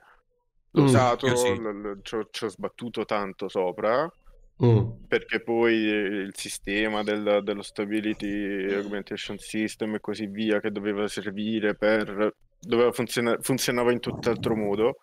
[0.72, 1.56] L'ho Mm, usato, sì.
[1.56, 4.10] l- l- ci ho ci ho sbattuto tanto sopra,
[4.63, 10.72] Mm, perché poi eh, il sistema del- dello Stability Augmentation System e così via che
[10.72, 12.36] doveva servire per...
[12.60, 14.98] doveva funzionare, funzionava in tutt'altro modo.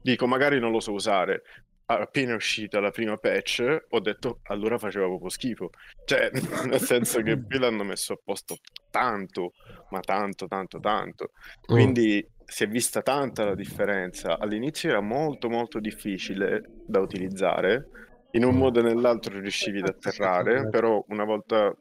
[0.00, 1.42] Dico, magari non lo so usare.
[1.90, 5.70] Appena uscita la prima patch, ho detto allora faceva proprio schifo.
[6.04, 6.30] Cioè,
[6.66, 8.58] nel senso che qui l'hanno messo a posto
[8.90, 9.54] tanto,
[9.90, 11.30] ma tanto, tanto, tanto.
[11.32, 11.64] mm.
[11.64, 14.38] Quindi si è vista tanta la differenza.
[14.38, 17.88] All'inizio era molto, molto difficile da utilizzare.
[18.32, 21.74] In un modo o nell'altro riuscivi ad atterrare, però una volta,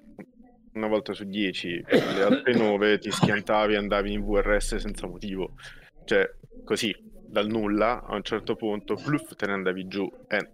[0.74, 5.56] una volta su 10, le altre 9 ti schiantavi e andavi in VRS senza motivo.
[6.06, 6.96] Cioè, così,
[7.28, 10.10] dal nulla, a un certo punto, pluff, te ne andavi giù.
[10.28, 10.50] Eh,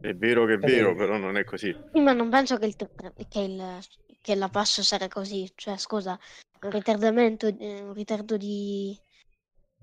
[0.00, 1.74] è vero che è vero, però non è così.
[1.92, 3.78] Sì, ma non penso che il, che il-
[4.20, 5.50] che la passo sarà così.
[5.54, 6.18] Cioè, scusa,
[6.62, 8.94] un ritardamento, eh, un ritardo di,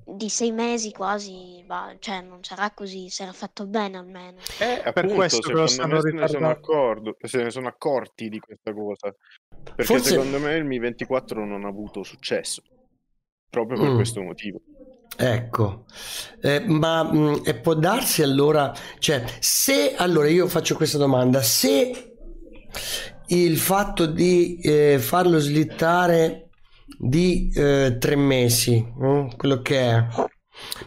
[0.06, 4.38] di sei mesi quasi, va, cioè non sarà così, sarà fatto bene almeno.
[4.60, 9.15] Eh, appunto, questo me se ne sono, accordo- se ne sono accorti di questa cosa.
[9.63, 12.62] Perché Forse- secondo me il Mi 24 non ha avuto successo.
[13.50, 13.95] Proprio per Mm.
[13.95, 14.62] questo motivo.
[15.17, 15.86] Ecco,
[16.41, 22.15] Eh, ma mh, e può darsi allora, cioè, se allora io faccio questa domanda, se
[23.28, 26.49] il fatto di eh, farlo slittare
[26.99, 29.30] di eh, tre mesi, no?
[29.36, 30.06] quello che è,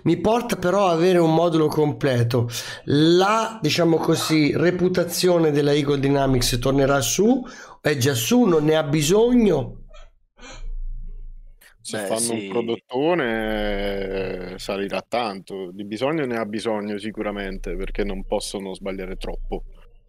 [0.04, 2.48] mi porta però a avere un modulo completo,
[2.84, 7.42] la diciamo così reputazione della Eagle Dynamics tornerà su,
[7.80, 9.87] è già su, non ne ha bisogno.
[11.80, 12.32] Se Beh, fanno sì.
[12.32, 15.70] un prodottone eh, salirà tanto.
[15.72, 19.64] Di bisogno ne ha bisogno sicuramente perché non possono sbagliare troppo.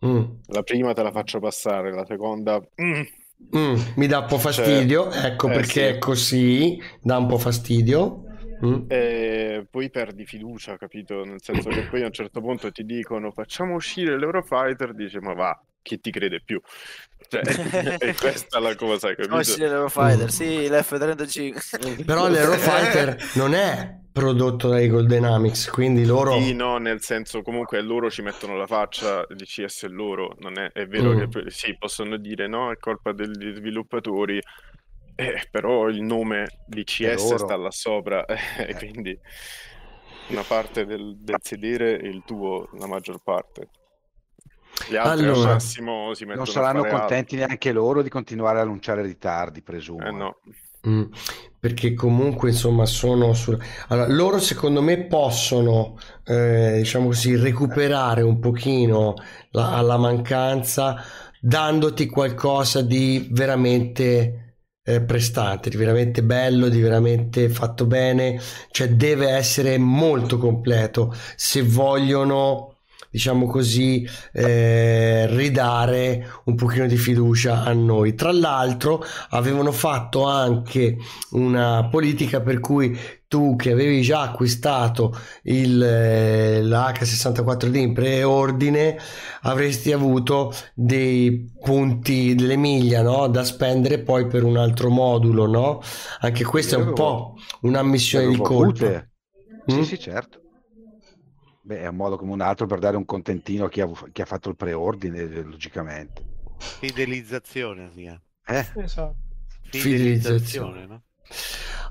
[0.05, 0.23] Mm.
[0.47, 2.59] La prima te la faccio passare, la seconda...
[2.59, 3.01] mm,
[3.55, 5.79] Mm, mi dà un po' fastidio, ecco eh, perché sì.
[5.79, 8.23] è così, dà un po' fastidio.
[8.65, 8.83] Mm.
[8.89, 11.23] E poi perdi fiducia, capito?
[11.23, 15.33] Nel senso che poi a un certo punto ti dicono facciamo uscire l'Eurofighter, dice ma
[15.33, 16.59] va, chi ti crede più?
[17.29, 17.41] Cioè,
[17.99, 19.35] è questa la cosa, capito?
[19.35, 22.03] Oh, sì, l'Eurofighter, sì, l'F-35.
[22.03, 26.39] Però l'Eurofighter non è prodotto dai Eagle Dynamics, quindi loro...
[26.39, 30.71] Sì, no, nel senso comunque loro ci mettono la faccia di CS loro, non è,
[30.71, 31.29] è vero Mm.
[31.29, 34.41] che sì, possono dire no, è colpa degli sviluppatori,
[35.15, 38.25] eh, però il nome di CS sta là sopra,
[38.57, 39.17] e quindi
[40.29, 43.69] una parte del, del sedere è il tuo, la maggior parte.
[44.85, 45.53] Gli altri al Allora.
[45.53, 46.97] massimo si mettono Non saranno fare altro.
[46.97, 50.07] contenti neanche loro di continuare a annunciare ritardi, presumo.
[50.07, 50.39] Eh no.
[50.87, 51.03] Mm,
[51.59, 53.59] perché comunque insomma sono sul...
[53.89, 59.15] allora, loro secondo me possono eh, diciamo così recuperare un pochino
[59.51, 60.95] la, alla mancanza
[61.41, 68.39] dandoti qualcosa di veramente eh, prestante, di veramente bello, di veramente fatto bene,
[68.71, 72.68] cioè deve essere molto completo se vogliono
[73.09, 78.15] diciamo così, eh, ridare un pochino di fiducia a noi.
[78.15, 80.97] Tra l'altro avevano fatto anche
[81.31, 88.97] una politica per cui tu che avevi già acquistato il, eh, la H64D in preordine
[89.41, 93.27] avresti avuto dei punti, delle miglia no?
[93.27, 95.81] da spendere poi per un altro modulo, no?
[96.21, 99.11] Anche questa è un po' una missione di avute.
[99.65, 99.81] Sì, Mm?
[99.81, 100.38] sì, certo.
[101.69, 104.23] Beh, è un modo come un altro per dare un contentino a chi ha, chi
[104.23, 106.23] ha fatto il preordine, logicamente.
[106.57, 108.19] Fidelizzazione, chiama.
[108.47, 108.65] Eh?
[108.77, 109.15] Esatto.
[109.69, 111.03] Fidelizzazione, no?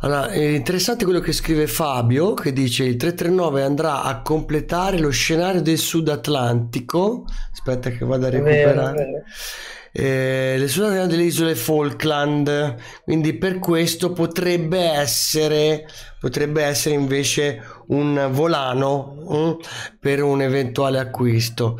[0.01, 5.11] Allora, è interessante quello che scrive Fabio, che dice il 339 andrà a completare lo
[5.11, 7.25] scenario del Sud Atlantico.
[7.53, 8.97] Aspetta che vado a vero, recuperare.
[8.97, 9.23] vero.
[9.93, 15.87] Eh, le Sud Atlantico delle isole Falkland, quindi per questo potrebbe essere,
[16.19, 19.51] potrebbe essere invece un volano mm,
[20.01, 21.79] per un eventuale acquisto.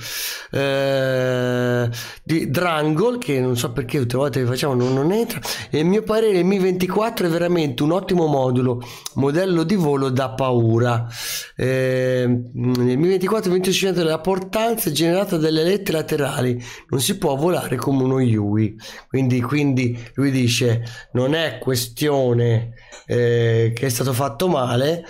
[0.51, 1.89] Eh,
[2.23, 5.41] di Drangol, che non so perché tutte le volte che facciamo non, non entra.
[5.71, 8.83] E il mio parere, il Mi 24 è veramente un ottimo modulo,
[9.15, 11.07] modello di volo da paura.
[11.57, 17.35] Eh, nel Mi 24 il 25% della portanza generata dalle alette laterali, non si può
[17.37, 18.77] volare come uno Yui.
[19.09, 22.75] Quindi, quindi lui dice: non è questione
[23.07, 25.05] eh, che è stato fatto male.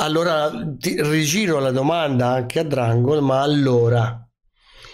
[0.00, 4.26] Allora rigiro la domanda anche a Drangol, ma allora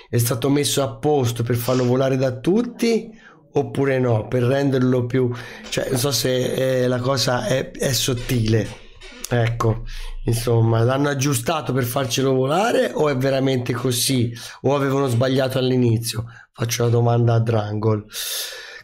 [0.09, 3.11] è stato messo a posto per farlo volare da tutti
[3.53, 4.27] oppure no?
[4.27, 5.33] Per renderlo più,
[5.69, 8.85] cioè, non so se eh, la cosa è, è sottile.
[9.29, 9.85] Ecco,
[10.25, 14.33] insomma, l'hanno aggiustato per farcelo volare o è veramente così?
[14.63, 16.27] O avevano sbagliato all'inizio?
[16.53, 18.07] Faccio la domanda a Drangol.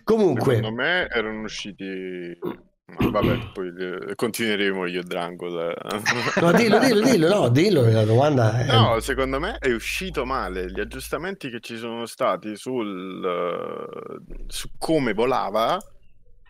[0.04, 2.38] Comunque, Secondo me erano usciti...
[2.86, 5.74] Ma vabbè, poi eh, continueremo io e Drangol.
[6.40, 8.66] no, dillo, dillo, dillo, no, dillo, la domanda è...
[8.66, 10.70] No, secondo me è uscito male.
[10.70, 15.78] Gli aggiustamenti che ci sono stati sul, eh, su come volava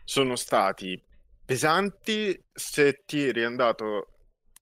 [0.05, 1.01] sono stati
[1.45, 4.09] pesanti se ti eri andato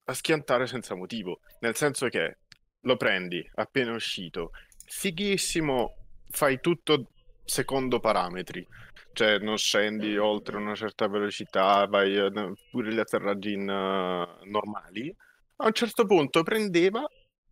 [0.05, 1.39] a schiantare senza motivo.
[1.59, 2.37] Nel senso che
[2.81, 4.51] lo prendi appena uscito,
[4.85, 5.95] fighissimo,
[6.29, 7.11] fai tutto
[7.43, 8.65] secondo parametri.
[9.13, 15.13] Cioè non scendi oltre una certa velocità, vai eh, pure gli atterraggi in, eh, normali.
[15.57, 17.05] A un certo punto prendeva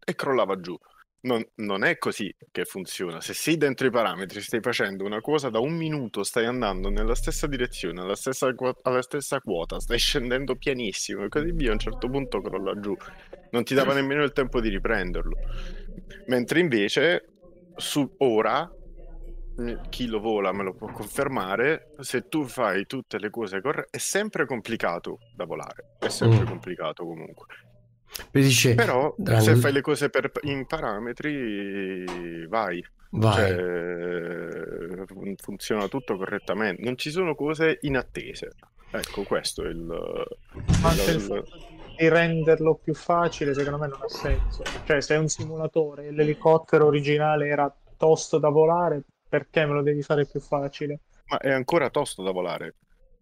[0.03, 0.77] e crollava giù.
[1.21, 3.19] Non, non è così che funziona.
[3.19, 7.13] Se sei dentro i parametri, stai facendo una cosa da un minuto, stai andando nella
[7.13, 8.49] stessa direzione, alla stessa,
[8.83, 12.95] alla stessa quota, stai scendendo pianissimo e così via, a un certo punto crolla giù.
[13.51, 15.35] Non ti dava nemmeno il tempo di riprenderlo.
[16.27, 17.25] Mentre invece,
[17.75, 18.71] su ora,
[19.89, 23.99] chi lo vola me lo può confermare, se tu fai tutte le cose corrette, è
[23.99, 26.47] sempre complicato da volare, è sempre Mm.
[26.47, 27.45] complicato comunque.
[28.31, 32.83] Dice, Però se Drangol- fai le cose per- in parametri, vai.
[33.11, 33.35] Vai.
[33.35, 36.81] Cioè, fun- funziona tutto correttamente.
[36.83, 38.51] Non ci sono cose inattese.
[38.91, 40.27] Ecco, questo è il...
[40.83, 41.45] Anche il- il fatto
[41.97, 44.63] di renderlo più facile, secondo me non ha senso.
[44.85, 49.81] Cioè, se è un simulatore e l'elicottero originale era tosto da volare, perché me lo
[49.83, 50.99] devi fare più facile?
[51.29, 52.75] Ma è ancora tosto da volare.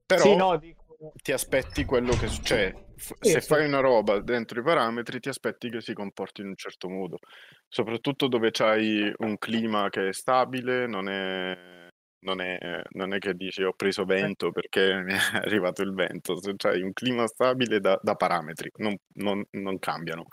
[0.06, 0.84] Però Sì, no, dico...
[1.22, 2.86] ti aspetti quello che succede.
[2.96, 3.48] F- Sì, se sì.
[3.48, 7.20] fai una roba dentro i parametri, ti aspetti che si comporti in un certo modo.
[7.68, 11.90] Soprattutto dove c'hai un clima che è stabile, non è,
[12.20, 16.42] non è, non è che dici ho preso vento perché mi è arrivato il vento.
[16.42, 20.28] Se c'hai un clima stabile da, da parametri, non, non- non cambiano.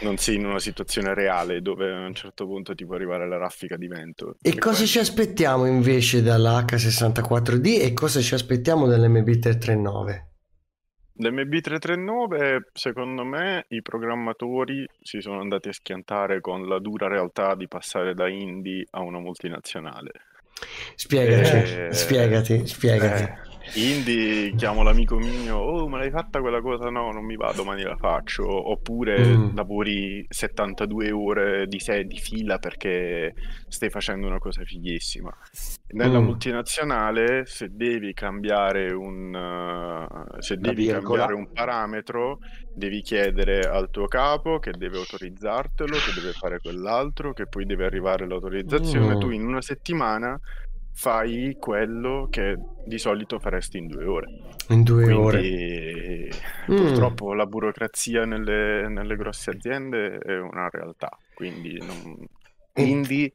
[0.00, 3.36] Non sei in una situazione reale dove a un certo punto ti può arrivare la
[3.36, 4.36] raffica di vento.
[4.42, 10.32] E cosa ci aspettiamo invece dalla H64D e cosa ci aspettiamo dall'MB339?
[11.16, 17.68] L'MB339, secondo me, i programmatori si sono andati a schiantare con la dura realtà di
[17.68, 20.10] passare da indie a una multinazionale.
[20.96, 23.22] Spiegaci, Eh, spiegati, spiegati.
[23.22, 23.43] eh,
[23.74, 26.90] Indie chiamo l'amico mio, oh ma l'hai fatta quella cosa?
[26.90, 28.44] No, non mi va, domani la faccio.
[28.70, 29.54] Oppure Mm.
[29.56, 33.34] lavori 72 ore di, sé, di fila perché
[33.68, 35.34] stai facendo una cosa fighissima.
[35.88, 36.24] Nella Mm.
[36.24, 42.38] multinazionale, se devi cambiare un, eh, se devi cambiare un parametro,
[42.74, 47.84] devi chiedere al tuo capo che deve autorizzartelo, che deve fare quell'altro, che poi deve
[47.86, 49.14] arrivare l'autorizzazione.
[49.16, 49.18] Mm.
[49.20, 50.38] Tu in una settimana
[50.94, 54.28] fai quello che di solito faresti in due ore.
[54.68, 55.40] In due ore.
[55.40, 56.28] Quindi
[56.70, 56.76] Mm.
[56.76, 61.10] purtroppo la burocrazia nelle, nelle grosse aziende è una realtà.
[61.34, 62.26] Quindi non...
[62.76, 63.34] Indie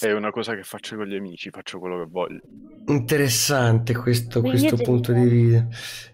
[0.00, 2.40] è una cosa che faccio con gli amici, faccio quello che voglio.
[2.86, 5.66] Interessante questo, questo punto di vista.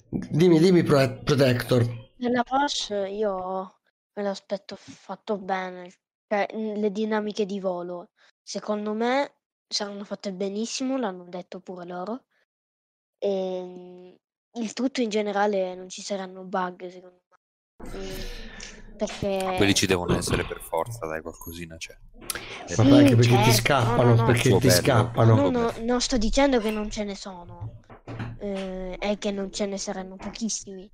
[0.08, 1.84] Dimmi, dimmi, Pro- Protector.
[2.16, 3.74] Nella Rush io
[4.14, 5.90] me l'aspetto fatto bene,
[6.28, 8.10] cioè mh, le dinamiche di volo,
[8.42, 9.32] secondo me
[9.72, 12.22] saranno fatte benissimo, l'hanno detto pure loro.
[13.18, 17.38] E mh, il tutto in generale non ci saranno bug, secondo me.
[17.96, 21.96] Mm, perché Quelli ci devono essere per forza, dai, qualcosina c'è.
[22.76, 24.24] Ma anche perché certo, ti no, scappano, no, no.
[24.26, 24.80] perché Suo ti bello.
[24.80, 25.34] scappano.
[25.34, 27.80] No, no, non sto dicendo che non ce ne sono,
[28.38, 30.90] eh, è che non ce ne saranno pochissimi.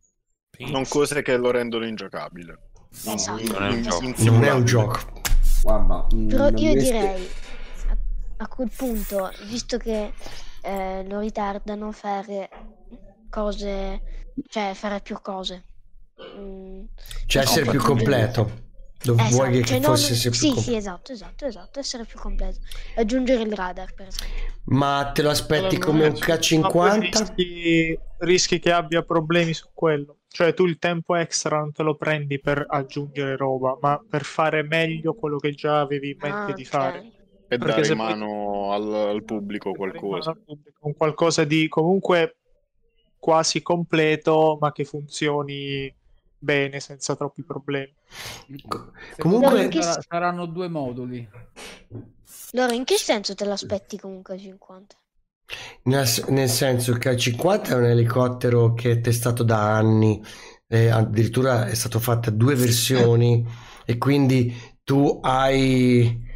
[0.61, 2.71] Non cose che lo rendono ingiocabile.
[3.05, 3.43] In- Esatto.
[3.53, 4.01] Non è un gioco.
[4.01, 4.65] Non è un insimulabile.
[4.65, 4.99] gioco.
[5.63, 7.29] Guarda, mm, Però io direi
[8.39, 10.13] a, quel punto, visto che
[10.63, 12.49] eh, lo ritardano, fare
[13.29, 14.03] cose,
[14.49, 15.65] cioè fare più cose.
[16.37, 16.85] Mm,
[17.27, 18.67] Cioè essere più aggiungere- completo.
[19.01, 20.61] Dove Esatto, vuoi che cioè fosse non- più Sì, completo.
[20.71, 22.59] sì, esatto, esatto, esatto, essere più completo.
[22.97, 24.47] Aggiungere il radar, per esempio.
[24.65, 27.01] Ma te lo aspetti Allora, come un Ma poi K50?
[27.01, 30.19] rischi, rischi che abbia problemi su quello.
[30.29, 34.63] Cioè, tu il tempo extra non te lo prendi per aggiungere roba, ma per fare
[34.63, 36.69] meglio quello che già avevi in mente Ah, di ok.
[36.69, 37.07] fare.
[37.49, 40.37] E dare in poi- mano al, al pubblico qualcosa.
[40.79, 42.37] Con qualcosa di comunque
[43.19, 45.93] quasi completo, ma che funzioni
[46.39, 47.93] bene senza troppi problemi.
[48.47, 51.29] Comunque- Secondo me sarà- saranno due moduli.
[52.53, 54.95] Allora, in che senso te l'aspetti comunque a 50?
[55.85, 60.23] Nel, nel senso che il K50 è un elicottero che è testato da anni,
[60.69, 63.45] eh, addirittura è stato fatto due versioni
[63.87, 66.27] e quindi tu hai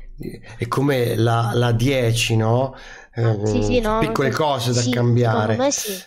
[0.59, 2.75] è come la, la 10, no?
[3.15, 5.55] Eh, Sì, sì, no, piccole cose da sì, cambiare.
[5.55, 6.05] Secondo me sì.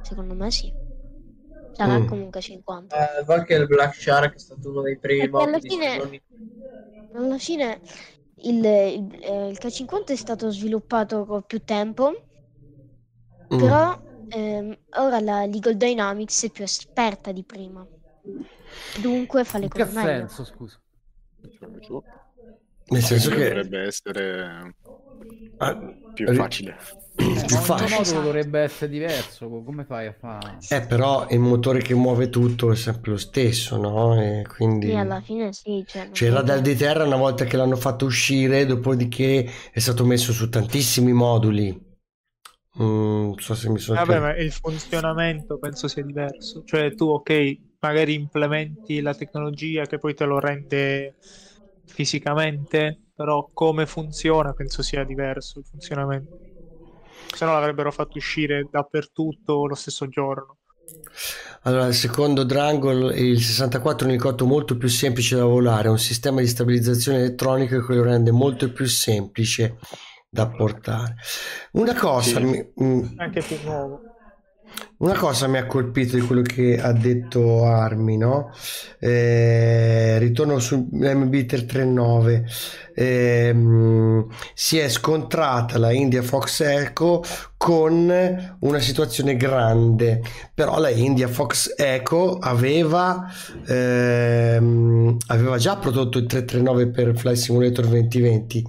[0.00, 0.74] Secondo me sì.
[1.72, 2.06] Sarà Mm.
[2.06, 2.96] comunque 50.
[3.20, 6.22] Eh, va che il Black Shark è stato uno dei primi Perché alla fine-
[7.12, 7.80] Alla fine
[8.42, 12.12] il, il- eh, il K50 è stato sviluppato con più tempo,
[13.50, 13.56] Mm.
[13.56, 13.94] però
[14.28, 17.86] ehm, ora la Legal Dynamics è più esperta di prima.
[19.00, 20.26] Dunque fa le In che cose meglio.
[20.26, 20.80] senso, scusa?
[22.90, 24.74] Nel senso che dovrebbe essere
[25.60, 25.74] Ah,
[26.12, 26.76] più ri- facile.
[27.16, 27.88] più facile.
[27.88, 29.48] modulo dovrebbe essere diverso.
[29.48, 30.58] Come fai a fare?
[30.70, 34.20] Eh, però il motore che muove tutto è sempre lo stesso, no?
[34.20, 34.86] E quindi...
[34.88, 35.84] Sì, alla fine sì.
[35.86, 40.04] Cioè, C'era è dal di terra una volta che l'hanno fatto uscire, dopodiché è stato
[40.04, 41.86] messo su tantissimi moduli.
[42.80, 46.62] Mm, non so se mi sono Vabbè, ma il funzionamento penso sia diverso.
[46.64, 51.16] Cioè, tu, ok, magari implementi la tecnologia che poi te lo rende
[51.88, 56.36] fisicamente, però come funziona penso sia diverso il funzionamento.
[57.34, 60.58] Se no l'avrebbero fatto uscire dappertutto lo stesso giorno.
[61.62, 65.98] Allora, secondo Drangol, il 64 è un elicottero molto più semplice da volare, ha un
[65.98, 69.78] sistema di stabilizzazione elettronica che lo rende molto più semplice
[70.28, 71.16] da portare.
[71.72, 72.44] Una cosa, Sì.
[72.44, 74.02] mi- mm, Anche più nuovo.
[74.98, 78.50] Una cosa mi ha colpito di quello che ha detto Armi, no?
[78.98, 82.44] Eh, ritorno su MB339.
[82.96, 87.22] Ehm, si è scontrata la India Fox Echo
[87.56, 88.12] con
[88.58, 90.20] una situazione grande,
[90.52, 93.24] però la India Fox Echo aveva,
[93.68, 98.64] ehm, aveva già prodotto il 339 per Flight Simulator 2020.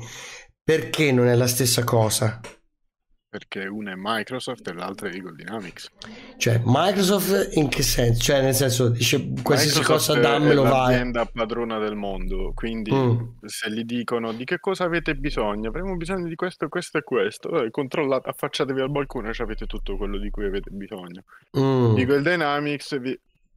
[0.63, 2.39] Perché non è la stessa cosa?
[3.29, 5.91] Perché una è Microsoft e l'altra è Eagle Dynamics.
[6.37, 8.23] Cioè, Microsoft in che senso?
[8.23, 10.71] Cioè, nel senso, dice qualsiasi cosa Microsoft è dammelo vai.
[10.93, 13.17] l'azienda padrona del mondo, quindi Mm.
[13.45, 17.63] se gli dicono di che cosa avete bisogno, avremo bisogno di questo, questo e questo,
[17.63, 21.23] eh, controllate, affacciatevi al balcone e avete tutto quello di cui avete bisogno.
[21.55, 21.97] Mm.
[21.99, 23.15] Eagle Dynamics vi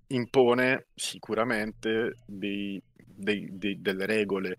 [0.09, 4.59] impone sicuramente dei- dei- dei- delle regole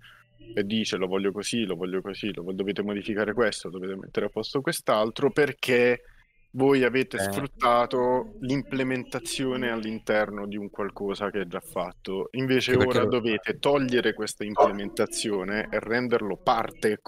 [0.54, 4.30] e dice lo voglio così, lo voglio così, lo, dovete modificare questo, dovete mettere a
[4.30, 6.04] posto quest'altro perché
[6.52, 7.20] voi avete Eh.
[7.22, 12.28] sfruttato l'implementazione all'interno di un qualcosa che è già fatto.
[12.34, 17.02] Invece perché ora lo- dovete togliere questa implementazione e renderlo parte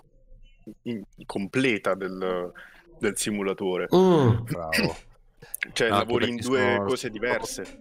[0.84, 2.52] in- completa del,
[2.98, 3.88] del simulatore.
[3.96, 4.30] Mm.
[4.46, 4.96] Bravo.
[5.74, 7.78] Cioè, No, lavori in perché due sono- cose diverse.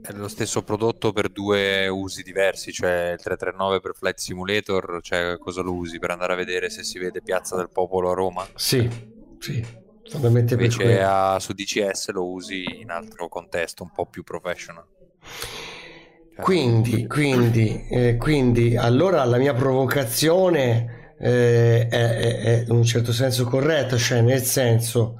[0.00, 5.36] È lo stesso prodotto per due usi diversi, cioè il 339 per Flight Simulator, cioè
[5.38, 8.46] cosa lo usi per andare a vedere se si vede Piazza del Popolo a Roma?
[8.54, 8.88] Sì,
[9.38, 9.64] sì,
[10.50, 14.84] Invece a- su DCS lo usi in altro contesto, un po' più professional.
[16.34, 22.84] Cioè, Quindi, quindi, eh, quindi, allora la mia provocazione eh, è, è- è in un
[22.84, 25.16] certo senso corretta, cioè nel senso,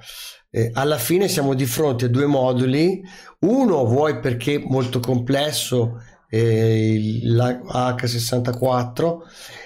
[0.50, 3.02] eh, alla fine siamo di fronte a due moduli,
[3.40, 9.22] uno vuoi perché molto complesso, eh, il- la H64,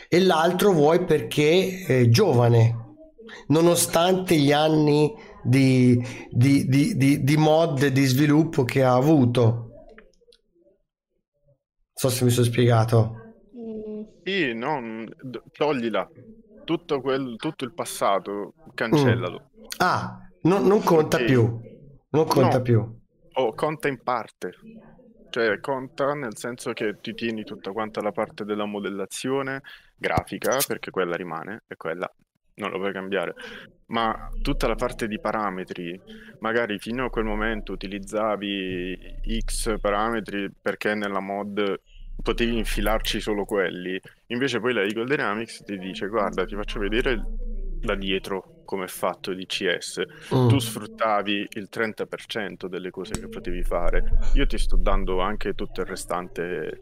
[0.09, 2.77] e l'altro vuoi perché è giovane,
[3.49, 5.13] nonostante gli anni
[5.43, 9.69] di, di, di, di, di mod di sviluppo che ha avuto.
[11.97, 13.17] So se mi sono spiegato.
[13.57, 15.07] Mm, Sì, no, mm,
[15.53, 16.09] toglila.
[16.65, 19.51] Tutto, quel, tutto il passato, cancellalo.
[19.79, 21.61] Ah, non, non conta Perché- più.
[22.11, 22.63] Non conta No.
[22.63, 23.01] più.
[23.35, 24.53] O conta in parte.
[25.31, 29.63] Cioè, conta nel senso che ti tieni tutta quanta la parte della modellazione
[29.97, 32.11] grafica, perché quella rimane, e quella
[32.57, 33.35] non lo puoi cambiare.
[33.87, 35.99] Ma tutta la parte di parametri,
[36.41, 41.81] magari fino a quel momento utilizzavi X parametri perché nella mod
[42.23, 47.23] potevi infilarci solo quelli, invece poi la Eagle Dynamics ti dice guarda, ti faccio vedere
[47.81, 50.03] da dietro come fatto DCS.
[50.35, 50.49] Mm.
[50.49, 54.05] Tu sfruttavi il 30% delle cose che potevi fare,
[54.35, 56.81] io ti sto dando anche tutto il restante,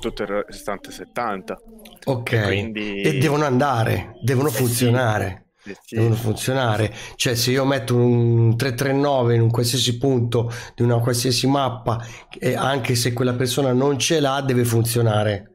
[0.00, 1.56] tutto il restante 70.
[2.04, 2.44] Ok.
[2.44, 4.56] quindi- E devono andare, devono Eh sì.
[4.58, 5.40] funzionare.
[5.64, 5.96] Eh sì.
[5.96, 6.94] Devono funzionare.
[7.16, 12.00] Cioè, se io metto un 339 in un qualsiasi punto di una qualsiasi mappa,
[12.38, 15.54] e anche se quella persona non ce l'ha, deve funzionare.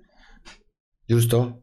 [1.05, 1.60] Giusto?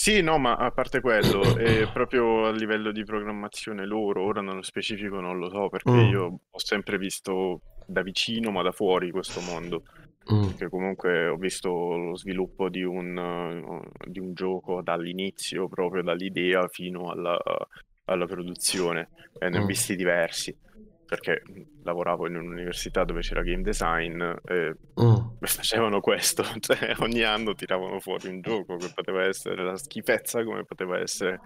[0.00, 4.62] Sì, no, ma a parte quello, è proprio a livello di programmazione loro, ora nello
[4.62, 6.10] specifico non lo so, perché Mm.
[6.10, 9.82] io ho sempre visto da vicino, ma da fuori questo mondo,
[10.30, 10.44] Mm.
[10.44, 16.68] perché comunque ho visto lo sviluppo di un, eh, di un gioco dall'inizio, proprio dall'idea
[16.68, 17.36] fino alla,
[18.04, 19.66] alla produzione, e ne ho Mm.
[19.66, 20.56] visti diversi,
[21.08, 21.42] perché
[21.84, 25.16] lavoravo in un'università dove c'era game design e Mm.
[25.40, 30.64] facevano questo, cioè ogni anno tiravano fuori un gioco che poteva essere la schifezza, come
[30.64, 31.40] poteva essere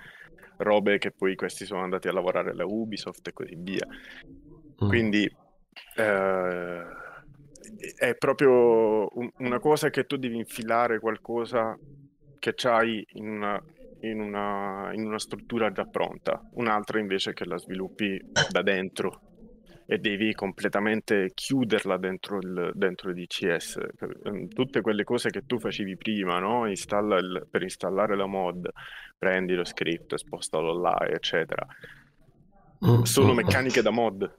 [0.57, 3.87] robe che poi questi sono andati a lavorare alla Ubisoft e così via.
[4.85, 4.89] Mm.
[4.89, 5.25] Quindi
[5.97, 6.83] eh,
[7.97, 11.79] è proprio un- una cosa che tu devi infilare qualcosa
[12.39, 13.63] che c'hai in una,
[14.01, 19.21] in una, in una struttura già pronta, un'altra invece che la sviluppi da dentro
[19.93, 23.79] e devi completamente chiuderla dentro il, dentro il DCS.
[24.25, 26.67] Ehm, Tutte quelle cose che tu facevi prima, no?
[26.67, 28.71] Installa il- per installare la mod,
[29.19, 31.67] prendi lo script, spostalo là, eccetera.
[32.87, 33.03] Mm.
[33.03, 33.37] Sono Mm.
[33.37, 34.39] meccaniche da mod,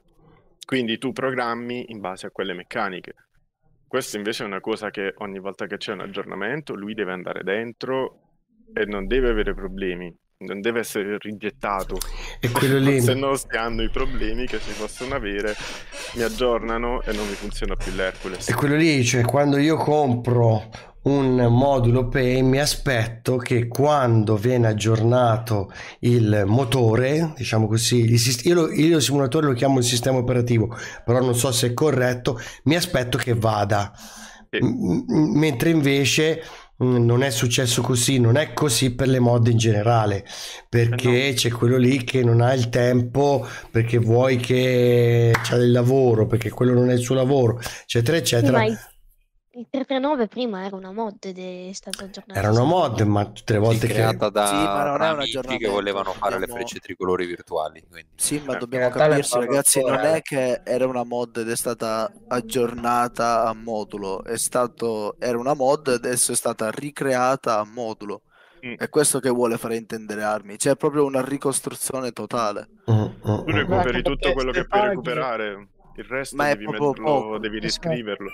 [0.66, 3.14] quindi tu programmi in base a quelle meccaniche.
[3.88, 7.44] Questo invece è una cosa che ogni volta che c'è un aggiornamento lui deve andare
[7.44, 8.22] dentro
[8.74, 10.14] e non deve avere problemi,
[10.46, 11.98] non deve essere rigettato.
[12.40, 15.56] E quello lì- Se no stiano i problemi che si possono avere,
[16.16, 18.50] mi aggiornano e non mi funziona più l'Hercules.
[18.50, 20.70] E quello lì, cioè quando io compro
[21.04, 25.70] un modulo Pay mi aspetto che quando viene aggiornato
[26.00, 30.74] il motore, diciamo così, sist- io, lo, io il simulatore lo chiamo il sistema operativo,
[31.04, 33.92] però non so se è corretto, mi aspetto che vada.
[34.62, 36.42] M- m- mentre invece
[36.84, 40.26] non è successo così, non è così per le mod in generale,
[40.70, 46.28] perché c'è quello lì che non ha il tempo, perché vuoi che c'ha del lavoro,
[46.28, 48.58] perché quello non è il suo lavoro, eccetera, eccetera.
[48.58, 48.78] ma il,
[49.56, 52.40] il 339 prima era una mod ed è stato aggiornato.
[52.40, 53.94] Era una mod, ma tutte le volte che...
[53.94, 56.80] creata da Sì, ma non è un amici che aggiornamento, volevano fare le dobbiamo- frecce
[56.80, 57.84] tricolori virtuali.
[57.88, 58.10] quindi.
[58.16, 61.56] Sì, ma Eh, dobbiamo le capirci, ragazzi, non è che era una mod ed è
[61.56, 67.66] stata aggiornata a modulo, è stato, era una mod ed adesso è stata ricreata a
[67.66, 68.22] modulo.
[68.66, 68.76] Mm.
[68.78, 72.70] È questo che vuole fare intendere Armi, c'è proprio una ricostruzione totale.
[72.90, 77.22] Mm, Tu recuperi tutto quello che puoi recuperare, il resto Ma è devi, proprio metterlo,
[77.22, 77.38] poco.
[77.38, 78.30] devi riscriverlo.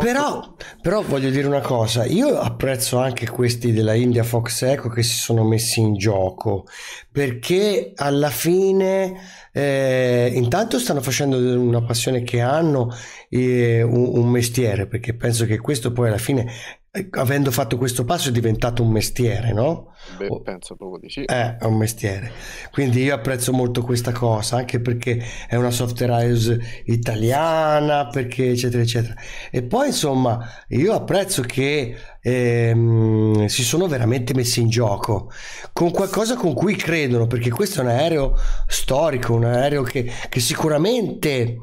[0.00, 5.02] Però, però voglio dire una cosa, io apprezzo anche questi della India Fox Eco che
[5.02, 6.66] si sono messi in gioco,
[7.10, 9.14] perché alla fine
[9.52, 12.94] eh, intanto stanno facendo una passione che hanno
[13.30, 18.04] eh, un, un mestiere, perché penso che questo poi alla fine eh, avendo fatto questo
[18.04, 19.94] passo è diventato un mestiere, no?
[20.16, 21.24] Beh, penso proprio di sì.
[21.24, 22.30] Eh, è un mestiere.
[22.70, 28.82] Quindi io apprezzo molto questa cosa, anche perché è una software house italiana, perché eccetera
[28.82, 29.14] eccetera.
[29.50, 35.32] E poi insomma, io apprezzo che ehm, si sono veramente messi in gioco
[35.72, 38.36] con qualcosa con cui credono, perché questo è un aereo
[38.68, 41.58] storico, un aereo che, che sicuramente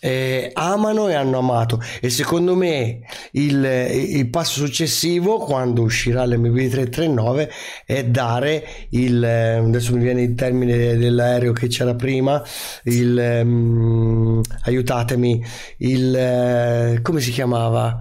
[0.00, 1.80] eh, amano e hanno amato.
[2.00, 3.00] E secondo me
[3.32, 7.48] il, il passo successivo quando uscirà l'MB339
[7.86, 12.42] è dare il eh, adesso mi viene il termine dell'aereo che c'era prima
[12.84, 15.44] il ehm, aiutatemi
[15.78, 17.98] il eh, come si chiamava?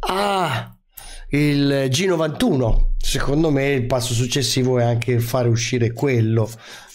[0.00, 0.73] Ah
[1.30, 6.48] il G91 secondo me il passo successivo è anche fare uscire quello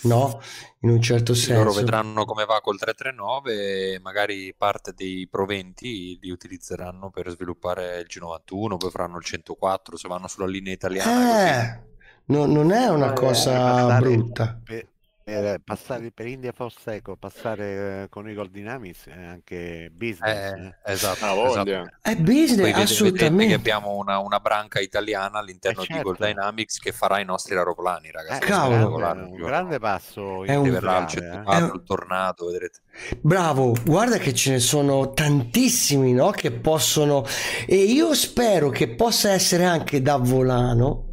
[0.04, 0.40] no
[0.82, 6.18] in un certo senso Loro vedranno come va col 339 e magari parte dei proventi
[6.22, 11.74] li utilizzeranno per sviluppare il G91, poi faranno il 104 se vanno sulla linea italiana.
[11.74, 11.82] Eh,
[12.28, 14.58] no- non è una Eh, cosa brutta.
[14.64, 14.88] Per,
[15.30, 20.54] per passare per India Force Eco, passare eh, con Eagle Dynamics è anche business.
[20.54, 20.92] Eh, eh.
[20.94, 21.70] esatto, Ah, esatto.
[22.02, 23.48] È business, Poi vede- vedrete assolutamente.
[23.48, 26.26] che abbiamo una, una branca italiana all'interno Eh, di Eagle certo.
[26.34, 28.44] Dynamics che farà i nostri aeroplani, Eh, ragazzi.
[28.44, 28.88] è Cavolo.
[28.88, 31.08] un grande, un grande passo È un- verrà eh.
[31.08, 32.80] 104, È- il tornado, vedrete.
[33.22, 36.32] Bravo, guarda che ce ne sono tantissimi, no?
[36.32, 37.24] Che possono.
[37.66, 41.06] E io spero che possa essere anche da volano.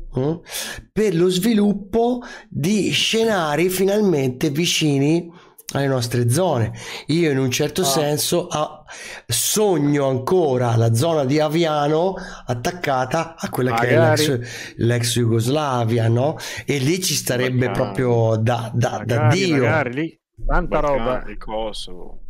[0.93, 5.31] Per lo sviluppo di scenari finalmente vicini
[5.75, 6.73] alle nostre zone.
[7.09, 7.85] Io in un certo Ah.
[7.85, 8.85] senso ah,
[9.27, 12.15] sogno ancora la zona di Aviano
[12.47, 14.27] attaccata a quella che è Magari.
[14.27, 16.37] l'ex, l'ex Jugoslavia, no?
[16.65, 17.75] E lì ci starebbe Balcani.
[17.95, 19.57] proprio da, da- da Magari, Dio.
[19.65, 20.21] magari lì.
[20.47, 22.21] Tanta roba, il Kosovo.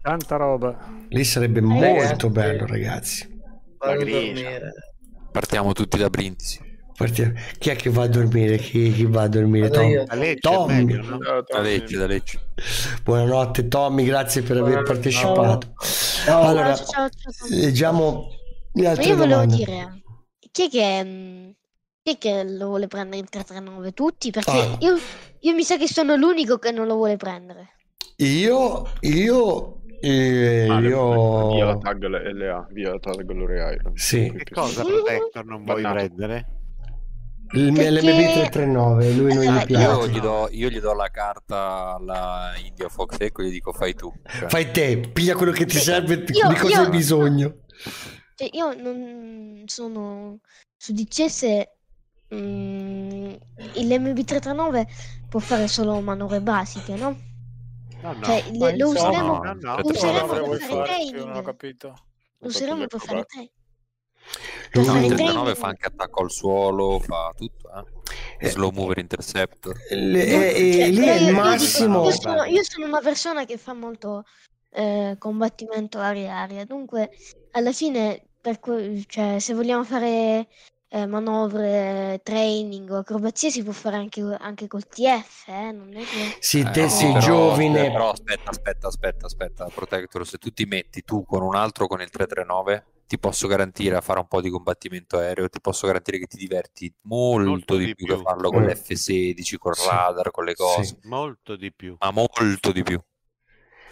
[0.00, 0.76] tanta roba.
[1.08, 2.06] Lì sarebbe Ragazzi.
[2.06, 3.26] molto bello, ragazzi.
[5.32, 6.63] Partiamo tutti da Brindisi.
[6.96, 7.32] Partiamo.
[7.58, 8.56] Chi è che va a dormire?
[8.58, 9.68] Chi, chi va a dormire?
[9.70, 9.88] Tom?
[9.88, 10.04] io.
[10.40, 10.84] Tommy.
[10.84, 11.16] meglio, no?
[11.16, 11.62] Ah, Da Tommy.
[11.64, 12.40] Lecce, da Lecce.
[13.02, 14.92] Buonanotte Tommy, grazie per aver Buonanotte.
[14.92, 15.74] partecipato.
[16.24, 17.48] Ciao, Allora, ciao, ciao, ciao.
[17.50, 18.28] leggiamo
[18.74, 19.56] le Ma altre io volevo domande.
[19.56, 20.02] dire,
[20.52, 21.50] chi è che, mm,
[22.02, 23.92] chi è che lo vuole prendere il 339?
[23.92, 24.30] Tutti?
[24.30, 24.76] Perché Ah.
[24.80, 24.96] io,
[25.40, 27.70] io mi sa che sono l'unico che non lo vuole prendere.
[28.18, 30.90] Io, io, eh, Ah, Via
[31.64, 33.96] la io, tag LA, via la tag Iron.
[33.96, 36.46] sì, Che cosa Protector non vuoi prendere?
[37.54, 40.08] Il Perché- l'MB339, lui non gli Allora, Io piace.
[40.10, 44.12] gli, do, io gli do la carta alla India Fox e gli dico fai tu.
[44.38, 47.54] Cioè, Fai te, piglia quello che ti serve, io- di cosa io- hai bisogno.
[48.36, 50.38] Cioè, io non sono
[50.76, 51.44] su DCS
[52.34, 53.32] mm,
[53.74, 54.86] il MB339
[55.28, 57.16] può fare solo manovre basiche, no?
[58.02, 58.22] No, no.
[58.22, 59.76] Cioè, le- lo useremo, no, no, no.
[59.78, 61.16] lo useremo per fare training.
[61.24, 61.94] Non ho capito.
[62.38, 63.52] Lo useremo per fare training.
[64.82, 65.14] Training.
[65.14, 68.46] 39 fa anche attacco al suolo, fa tutto, eh?
[68.46, 69.76] Eh, Slow mover interceptor.
[69.90, 72.04] Le- No, e- e cioè, lì è il massimo.
[72.04, 74.24] Io sono, io sono una persona che fa molto
[74.70, 77.10] eh, combattimento aria-aria, dunque
[77.52, 80.48] alla fine, per que- cioè, se vogliamo fare
[80.94, 86.04] eh, manovre, training o acrobazie, si può fare anche, anche col TF, eh, non è
[86.04, 86.36] che...
[86.40, 87.90] Sì, Eh, te sì, sei però- giovine.
[87.90, 92.00] Però aspetta, aspetta, aspetta, aspetta, Protector, se tu ti metti tu con un altro con
[92.00, 96.18] il 339, ti posso garantire a fare un po' di combattimento aereo, ti posso garantire
[96.18, 98.16] che ti diverti molto, Molto di di più, più.
[98.16, 98.66] che farlo con Mm.
[98.68, 99.88] l'F16, col Sì.
[99.88, 101.08] radar, con le cose, Sì.
[101.08, 101.96] Molto di più.
[101.98, 102.98] ma molto di più.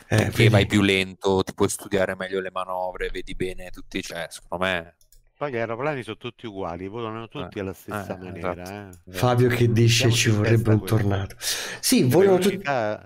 [0.08, 0.48] Eh, Perché vedi.
[0.50, 4.96] vai più lento, ti puoi studiare meglio le manovre, vedi bene tutti, cioè, secondo me...
[5.42, 8.62] Poi gli aeroplani sono tutti uguali, volano tutti Eh, alla stessa eh, maniera.
[8.62, 9.10] esatto.
[9.10, 9.12] eh.
[9.12, 11.34] Fabio che dice Mettiamoci ci vorrebbe un tornado.
[11.80, 12.60] Sì, Le vogliono tutti.
[12.64, 12.98] eh,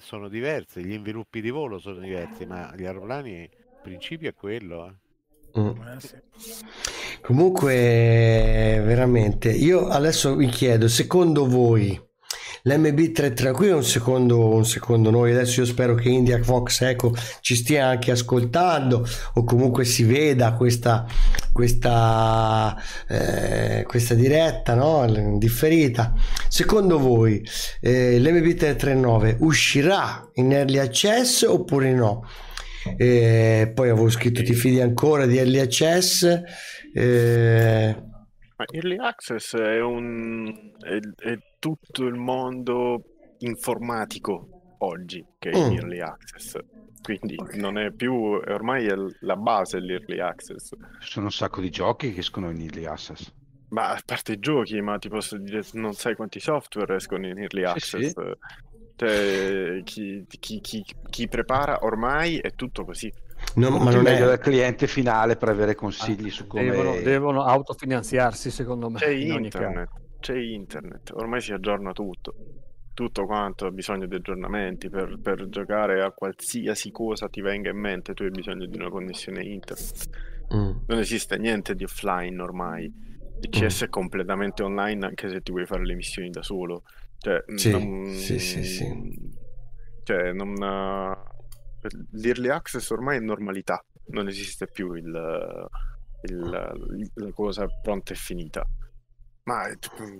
[0.00, 3.50] sono diverse, gli sviluppi di volo sono diversi, ma gli aeroplani, il
[3.80, 4.86] principio è quello.
[5.54, 5.60] eh.
[5.60, 5.66] Mm.
[5.68, 6.22] Eh.
[7.22, 11.96] Comunque, veramente, io adesso vi chiedo, secondo voi
[12.68, 17.14] l'MB33, qui è un secondo, un secondo noi, adesso io spero che India Fox Eco
[17.40, 21.06] ci stia anche ascoltando o comunque si veda questa,
[21.50, 22.76] questa,
[23.08, 25.38] eh, questa diretta, no?
[25.38, 26.12] differita.
[26.48, 27.42] Secondo voi
[27.80, 32.28] eh, l'MB339 uscirà in early access oppure no?
[32.96, 36.42] Eh, poi avevo scritto ti fidi ancora di early access
[36.94, 37.96] eh,
[38.66, 43.02] Early Access è, un, è, è tutto il mondo
[43.38, 44.48] informatico
[44.78, 45.72] oggi che è Mm.
[45.72, 46.58] Early Access.
[47.00, 50.70] Quindi non è più, ormai è la base l'Early Access.
[51.00, 53.32] Ci sono un sacco di giochi che escono in Early Access.
[53.68, 57.38] Ma a parte i giochi, ma ti posso dire, non sai quanti software escono in
[57.38, 58.12] Early Sì, Access.
[58.96, 63.10] Cioè, chi, chi- chi- chi prepara ormai è tutto così.
[63.54, 64.28] Non- ma non meglio è...
[64.28, 66.70] del cliente finale per avere consigli su come...
[66.70, 68.98] Devono, devono autofinanziarsi, secondo me.
[68.98, 69.90] C'è in internet,
[70.20, 72.34] c'è internet, ormai si aggiorna tutto.
[72.94, 77.78] Tutto quanto ha bisogno di aggiornamenti per, per giocare a qualsiasi cosa ti venga in
[77.78, 80.08] mente, tu hai bisogno di una connessione internet.
[80.52, 80.70] Mm.
[80.86, 82.92] Non esiste niente di offline ormai.
[83.40, 86.82] Il CS è completamente online anche se ti vuoi fare le missioni da solo.
[87.18, 88.86] Cioè, Sì, non- sì, sì, sì.
[90.02, 90.54] Cioè, non...
[92.12, 95.68] L'early access ormai è normalità, non esiste più il,
[96.22, 98.66] il- la cosa pronta e finita.
[99.44, 99.64] Ma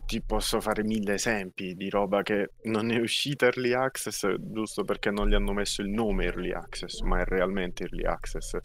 [0.07, 5.11] ti posso fare mille esempi di roba che non è uscita early access giusto perché
[5.11, 8.57] non gli hanno messo il nome early access, ma è realmente early access.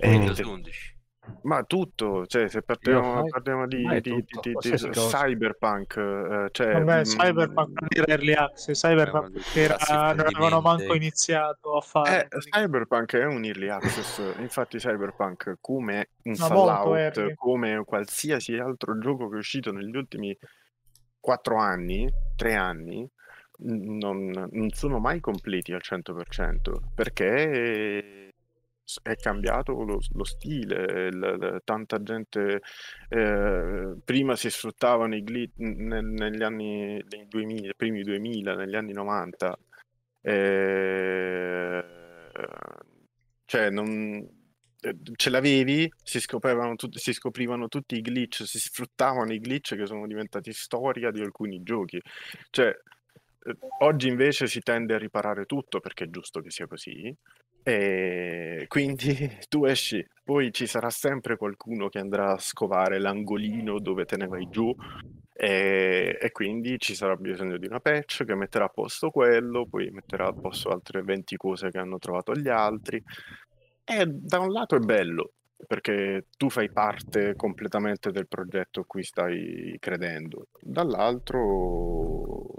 [0.00, 0.95] Windows te- 11.
[1.42, 6.98] Ma tutto, cioè se parliamo, ormai- parliamo di, di- di- di- cyberpunk, eh, cioè, Vabbè,
[7.00, 9.76] mm, Cyberpunk non era early access, Cyberpunk Eh, era,
[10.12, 12.28] non avevano manco iniziato a fare.
[12.30, 18.98] Eh, Cyberpunk è un early access, infatti Cyberpunk come un molto Fallout, come qualsiasi altro
[18.98, 20.36] gioco che è uscito negli ultimi
[21.20, 23.08] quattro anni, tre anni,
[23.58, 28.25] n- non, non sono mai completi al 100% perché
[29.02, 32.60] è cambiato lo, lo stile, il- il- tanta gente
[33.08, 38.92] eh, prima si sfruttavano i glitch nel- negli anni nei 2000, primi 2000, negli anni
[38.92, 39.58] 90
[40.22, 41.84] eh,
[43.44, 44.28] cioè non
[44.80, 46.20] eh, ce l'avevi, si
[46.76, 51.20] tut- si scoprivano tutti i glitch, si sfruttavano i glitch che sono diventati storia di
[51.20, 52.00] alcuni giochi.
[52.50, 52.74] Cioè,
[53.80, 57.14] oggi invece si tende a riparare tutto perché è giusto che sia così.
[57.62, 64.04] E quindi tu esci, poi ci sarà sempre qualcuno che andrà a scovare l'angolino dove
[64.04, 64.74] te ne vai giù
[65.38, 69.90] e, e quindi ci sarà bisogno di una patch che metterà a posto quello, poi
[69.90, 73.02] metterà a posto altre 20 cose che hanno trovato gli altri.
[73.84, 75.32] E da un lato è bello,
[75.66, 82.50] perché tu fai parte completamente del progetto a cui stai credendo, dall'altro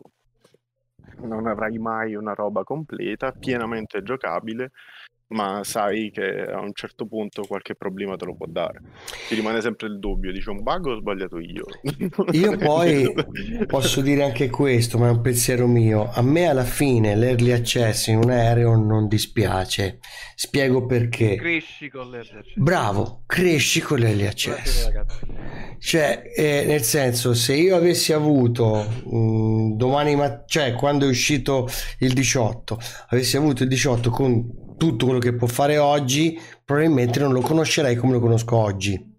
[1.22, 4.72] non avrai mai una roba completa, pienamente giocabile,
[5.30, 8.82] ma sai che a un certo punto qualche problema te lo può dare.
[9.28, 11.65] Ti rimane sempre il dubbio, dici un bug o ho sbagliato io?
[12.32, 13.13] Io poi
[13.65, 16.09] posso dire anche questo, ma è un pensiero mio.
[16.11, 19.99] A me alla fine l'early access in un aereo non dispiace.
[20.36, 21.36] Spiego perché.
[21.36, 24.89] Cresci con l'early Bravo, cresci con l'early access.
[25.80, 31.67] Cioè, eh, nel senso, se io avessi avuto mh, domani, ma- cioè quando è uscito
[31.99, 37.34] il 18, avessi avuto il 18 con tutto quello che può fare oggi, probabilmente non
[37.34, 39.15] lo conoscerei come lo conosco oggi.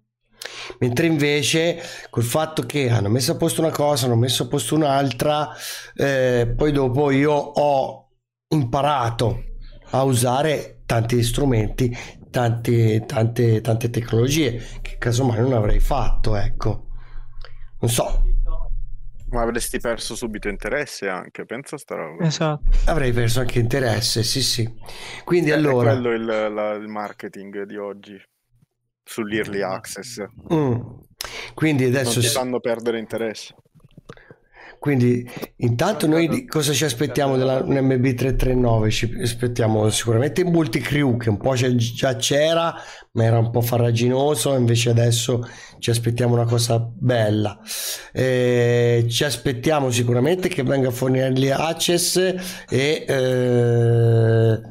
[0.79, 4.75] Mentre invece col fatto che hanno messo a posto una cosa, hanno messo a posto
[4.75, 5.49] un'altra,
[5.95, 8.09] eh, poi dopo io ho
[8.49, 9.43] imparato
[9.91, 11.95] a usare tanti strumenti,
[12.29, 16.85] tante, tante, tante tecnologie che casomai non avrei fatto, ecco.
[17.81, 18.23] Non so,
[19.31, 22.25] Ma avresti perso subito interesse anche, pensa a sta roba.
[22.25, 22.63] Esatto.
[22.85, 24.67] avrei perso anche interesse, sì, sì.
[25.23, 25.91] Quindi È- allora...
[25.91, 28.19] È quello il, la- il marketing di oggi
[29.03, 30.23] sull'early access.
[30.53, 30.79] Mm.
[31.53, 32.19] Quindi Non adesso...
[32.19, 33.55] ti si- fanno perdere interesse.
[34.79, 38.89] Quindi intanto noi cosa ci aspettiamo dalla MB339?
[38.89, 42.73] Ci aspettiamo sicuramente il multicrew che un po' già c'era
[43.11, 45.45] ma era un po' farraginoso invece adesso
[45.79, 47.59] ci aspettiamo una cosa bella.
[48.13, 52.15] Eh, ci aspettiamo sicuramente che venga a fornirli access
[52.69, 54.61] e eh,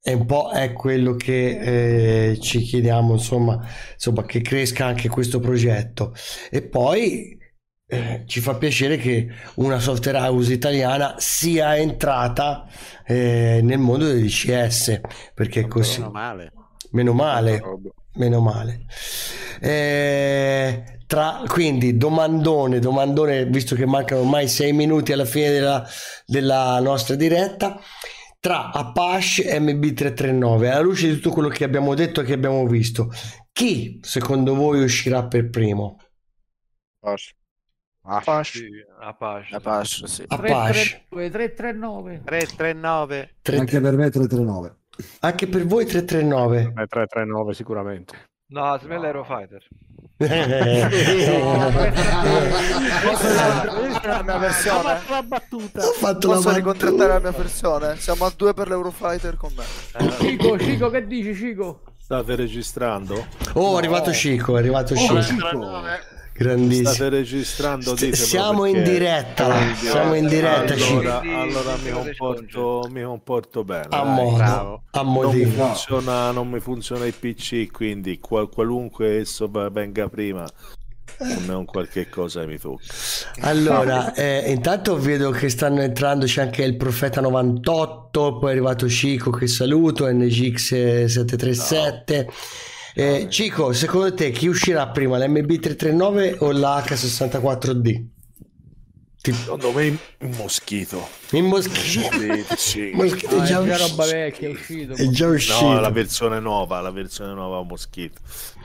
[0.00, 3.58] è un po' è quello che eh, ci chiediamo insomma,
[3.92, 6.14] insomma che cresca anche questo progetto
[6.50, 7.42] e poi
[7.86, 12.66] eh, ci fa piacere che una software house italiana sia entrata
[13.06, 15.00] eh, nel mondo del DCS
[15.34, 16.52] perché così Meno male.
[16.92, 17.60] meno male
[18.16, 18.84] meno male
[19.60, 25.86] Eh, tra, quindi domandone domandone visto che mancano ormai sei minuti alla fine della,
[26.26, 27.78] della nostra diretta
[28.40, 32.66] tra Apache e MB339 alla luce di tutto quello che abbiamo detto e che abbiamo
[32.66, 33.10] visto
[33.52, 35.98] chi secondo voi uscirà per primo
[37.00, 37.34] Apache.
[38.06, 38.68] Apache.
[39.00, 40.24] Apache, sì.
[40.28, 44.76] Apache 339 339 Anche per me 339.
[45.20, 46.70] Anche per voi 339?
[46.72, 48.14] Beh, 339 sicuramente.
[48.46, 49.66] No, se me l'Eurofighter.
[50.18, 50.28] la
[54.22, 55.00] mia versione?
[55.08, 56.54] la battuta Ho fatto la Posso battuta.
[56.54, 57.96] ricontrattare la mia versione?
[57.96, 59.64] Siamo a due per l'Eurofighter con me.
[60.20, 63.26] Cico Cico che dici Cico State registrando?
[63.54, 65.82] Oh, è arrivato Cico, è arrivato Oh, Cico.
[66.36, 66.88] Grandissimo.
[66.88, 67.90] State registrando?
[67.96, 71.38] St- Ditemelo siamo in diretta, in siamo in diretta, Allora, Cico.
[71.38, 73.86] allora mi, comporto, mi comporto bene.
[73.90, 79.48] A modo, a non, mi funziona, non mi funziona il PC, quindi qual- qualunque esso
[79.70, 80.44] venga prima,
[81.20, 82.82] non è un qualche cosa mi tocca.
[83.42, 88.88] Allora, eh, intanto vedo che stanno entrando, c'è anche il Profeta 98, poi è arrivato
[88.88, 92.28] Cico che saluto, NGX 737.
[92.96, 98.13] Eh, Cico, secondo te chi uscirà prima, l'MB339 o la H64D?
[99.32, 99.98] Secondo me il
[100.36, 101.08] moschito.
[101.30, 102.10] Il moschito.
[102.56, 102.90] Sì.
[102.94, 104.92] Moschito è Ah, già è già usci- roba vecchia, è uscito.
[104.94, 105.60] È già uscito.
[105.70, 108.20] No, la versione nuova, la versione nuova moschito.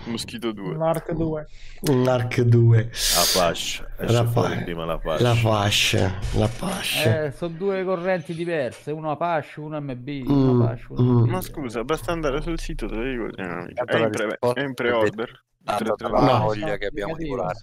[0.06, 0.76] Moschito 2.
[0.76, 1.48] Mark 2.
[1.82, 2.78] Un Arc 2.
[2.84, 3.88] La fascia.
[4.00, 5.24] La, fa- prima la fascia.
[5.24, 6.20] la fascia.
[6.34, 7.24] La fascia.
[7.26, 11.30] Eh, sono due correnti diverse, uno Apache, uno MB, Mm, uno Apache, uno mm.
[11.30, 13.84] Ma scusa, basta andare sul sito dinamica.
[13.86, 15.44] Tanto È la in, pre- risposta è in pre-order.
[15.58, 16.44] Data Tre- tre- dalla No.
[16.44, 17.58] voglia che abbiamo di volare.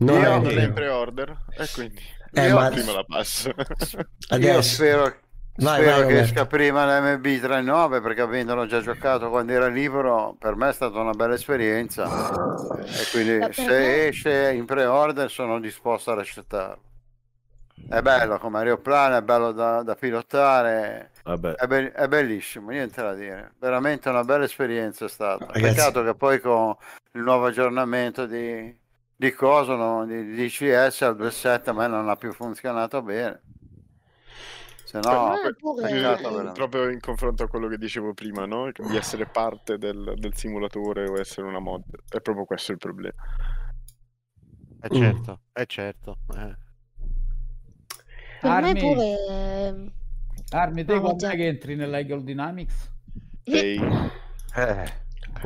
[0.00, 0.60] Non Io è non è vero.
[0.60, 2.00] in pre-order e quindi
[2.32, 3.48] Eh, io ma- prima la passo.
[3.56, 4.62] Io Adesso.
[4.62, 5.02] spero,
[5.56, 10.56] Vai, spero vai, che esca prima l'MB39 perché avendolo già giocato quando era libero per
[10.56, 12.04] me è stata una bella esperienza
[12.86, 16.82] e quindi se esce in pre-order sono disposto ad accettarlo.
[17.88, 21.54] È bello come aeroplano, è bello da, da pilotare, Vabbè.
[21.54, 23.52] è, be- è bellissimo, niente da dire.
[23.58, 25.46] Veramente una bella esperienza è stata.
[25.46, 26.74] Ragazzi- Peccato che poi con
[27.12, 28.78] il nuovo aggiornamento di,
[29.20, 33.38] di Cosono, di, di CS al 2.7 a me non ha più funzionato bene.
[34.82, 36.52] Se no, me pure- eh.
[36.54, 38.70] Proprio in confronto a quello che dicevo prima, no?
[38.72, 41.82] Di essere parte del, del simulatore o essere una mod.
[42.08, 43.12] È proprio questo il problema.
[44.82, 44.96] Eh Mm.
[44.96, 46.16] certo, eh certo.
[46.34, 46.56] eh.
[48.40, 49.26] Per me Armi, pure...
[49.28, 49.92] ehm,
[50.52, 51.30] Armi, te No, quando già.
[51.32, 52.90] è che entri nella Eagle Dynamics?
[53.44, 53.78] Sei-
[54.56, 54.92] Eh,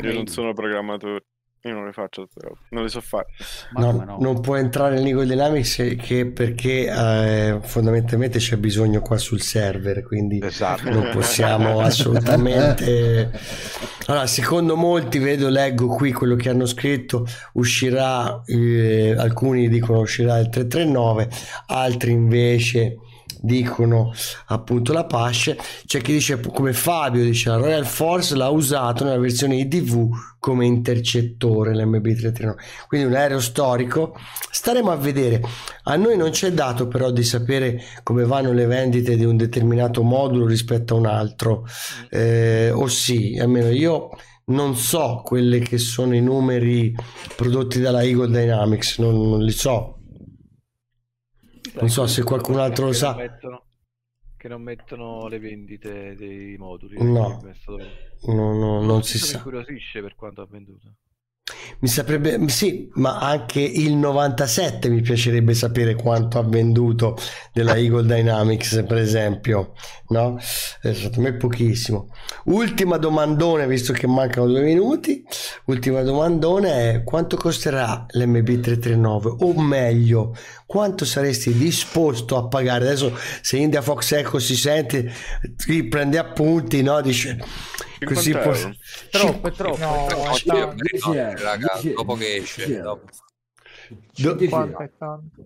[0.02, 1.24] Io non sono programmatore.
[1.66, 3.26] Io non le faccio, robe, non le so fare.
[3.72, 4.18] Ma No, no?
[4.20, 10.02] Non può entrare in Eagle Dynamics che perché eh, fondamentalmente c'è bisogno qua sul server,
[10.02, 10.90] quindi esatto.
[10.90, 13.72] non possiamo assolutamente.
[14.06, 20.38] Allora, secondo molti, vedo, leggo qui quello che hanno scritto, uscirà, eh, alcuni dicono uscirà
[20.38, 21.30] il 339,
[21.68, 22.98] altri invece
[23.44, 24.12] dicono
[24.46, 25.58] appunto la Pasce.
[25.86, 30.66] C'è chi dice come Fabio dice la Royal Force l'ha usato nella versione IDV come
[30.66, 32.54] intercettore l'MB339
[32.88, 34.16] quindi un aereo storico.
[34.50, 35.42] Staremo a vedere.
[35.84, 40.02] A noi non c'è dato però di sapere come vanno le vendite di un determinato
[40.02, 41.66] modulo rispetto a un altro.
[42.10, 44.08] Eh, o sì almeno io
[44.46, 46.94] non so quelli che sono i numeri
[47.34, 50.00] prodotti dalla Eagle Dynamics non, non li so
[51.80, 53.64] non so se qualcun altro lo sa non mettono-
[54.36, 56.96] che non mettono le vendite dei moduli.
[57.02, 57.40] No.
[58.26, 59.36] No, no, non si Questo mi sa.
[59.38, 60.94] incuriosisce per quanto ha venduto.
[61.84, 67.14] Mi saprebbe, sì, ma anche il 97 mi piacerebbe sapere quanto ha venduto
[67.52, 69.74] della Eagle Dynamics, per esempio,
[70.08, 70.38] no?
[70.80, 72.08] Eh, Secondo me pochissimo.
[72.44, 75.22] Ultima domandone, visto che mancano due minuti.
[75.66, 82.86] Ultima domandone è quanto costerà l'MB339 o meglio, quanto saresti disposto a pagare?
[82.86, 85.12] Adesso se India Fox Echo si sente,
[85.62, 87.02] qui prende appunti, no?
[87.02, 87.38] Dice
[88.04, 88.58] così 50 può...
[88.58, 88.74] euro.
[89.10, 89.76] Troppo, è troppo.
[89.78, 90.36] No, troppo.
[90.36, 91.12] è tanto.
[91.12, 93.06] No, raga, dopo che esce, dopo.
[93.88, 95.44] Do- 50 è tanto.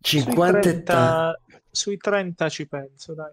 [0.00, 1.40] 50 sui e 30,
[1.70, 3.32] sui 30 ci penso, dai.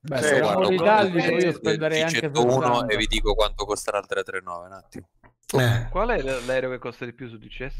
[0.00, 2.92] Beh, se guardo io spenderei anche dice uno 60.
[2.92, 5.08] e vi dico quanto costerà il 339 un attimo.
[5.54, 7.74] Eh, Qual è l'aereo che costa di più su DCS?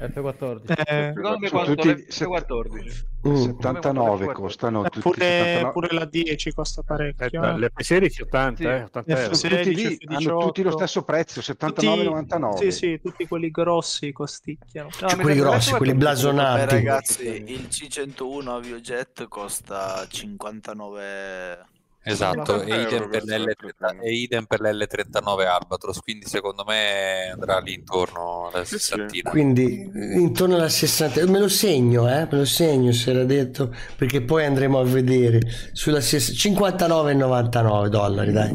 [0.00, 0.62] F14.
[0.86, 3.04] Eh, Secondo me quanto tutti l'F14.
[3.28, 3.34] mm.
[3.34, 5.72] 79 costano tutti pure, 79.
[5.72, 7.26] pure la 10 costa parecchio.
[7.26, 7.58] Aspetta, eh.
[7.58, 8.64] le F16 80, Sì.
[8.64, 9.34] eh, 80 euro.
[9.34, 12.56] Sono tutti 16, lì, hanno tutti lo stesso prezzo, Tutti- 79,99.
[12.56, 14.88] Sì, sì, tutti quelli grossi costicchiano.
[15.00, 16.74] No, Cioè, quelli grossi, l'F14 quelli Beh, blasonati.
[16.74, 21.58] ragazzi, il C101 Aviojet costa 59
[22.06, 26.64] Esatto, 90 e idem, euro per questo l'L30 e idem per l'L39 Albatros, quindi secondo
[26.64, 29.30] me andrà lì intorno alla Sì, sessantina.
[29.30, 34.22] Quindi intorno alla 60, me lo segno, eh, me lo segno se era detto, perché
[34.22, 35.40] poi andremo a vedere
[35.72, 38.54] sulla ses- 59,99 dollari, dai,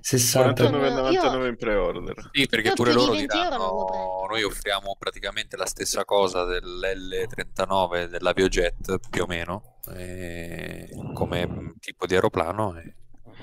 [0.00, 0.64] 60.
[0.68, 2.30] 49,99 in pre-order.
[2.32, 6.04] Sì, perché Io pure loro 20 euro non lo diranno, noi offriamo praticamente la stessa
[6.04, 12.94] cosa dell'L39 dell'Aviojet più o meno, eh, come mm, tipo di aeroplano e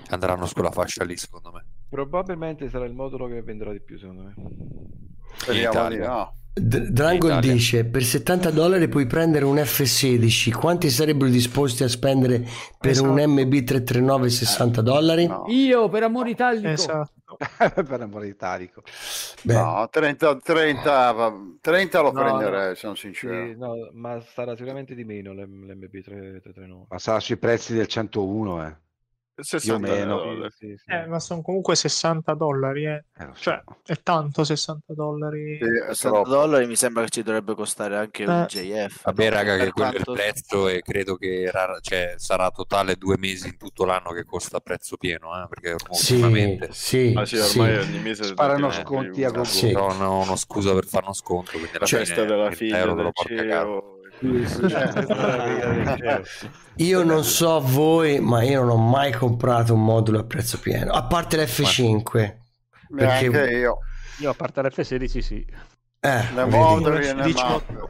[0.09, 1.65] andranno sulla fascia lì secondo me.
[1.89, 4.33] Probabilmente sarà il modulo che venderà di più, secondo me.
[5.37, 6.07] Speriamo di Italia.
[6.07, 6.35] no.
[6.57, 7.53] D- Drangol Italia.
[7.53, 12.39] dice per 70 dollari puoi prendere un F16 quanti sarebbero disposti a spendere
[12.79, 13.31] per un Esatto.
[13.41, 15.27] MB339 60 dollari?
[15.27, 15.43] No.
[15.49, 16.67] Io per amore italico.
[16.67, 17.11] Esatto.
[17.87, 18.83] per amore di Italico.
[19.43, 22.75] No, 30, 30, va- 30 lo No, prenderei, no.
[22.75, 23.51] sono sincero.
[23.51, 26.87] Sì, no, ma sarà sicuramente di meno l'M- l'MB339.
[26.89, 28.77] Ma sarà sui prezzi del 101, eh.
[29.37, 30.17] Più o 60 meno.
[30.17, 30.75] dollari.
[30.87, 33.03] Eh, ma sono comunque 60 dollari, eh.
[33.35, 35.59] Cioè, è tanto 60 dollari.
[35.89, 38.45] 60 dollari mi sembra che ci dovrebbe costare anche un Eh.
[38.47, 39.03] JF.
[39.03, 39.35] Vabbè, no?
[39.35, 43.47] raga, che quello è il prezzo e credo che ra- cioè, sarà totale due mesi
[43.47, 47.59] in tutto l'anno che costa prezzo pieno, eh, perché Sì, ultimamente sì, Ah, sì, sì.
[47.59, 49.43] ormai ogni mese Sparano sconti a gogo.
[49.43, 49.71] Sì.
[49.71, 52.55] no, no, uno scusa per fare uno sconto, quindi alla La fine festa della 30
[52.55, 53.96] figlia euro te lo.
[56.77, 60.91] Io non so voi, ma io non ho mai comprato un modulo a prezzo pieno,
[60.93, 62.35] a parte l'F5.
[62.89, 63.79] Neanche Perché io.
[64.19, 65.45] Io a parte l'F16 sì.
[65.99, 67.43] eh, Le moduli e le 18.
[67.73, 67.87] mappe.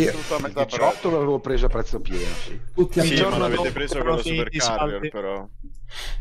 [0.00, 2.60] Io- Tutto a metà 18 l'avevo preso a prezzo pieno, sì.
[2.74, 5.08] Tutti Sì, ma giorno l'avete preso con lo finiti super i carrier saldi.
[5.10, 5.48] però.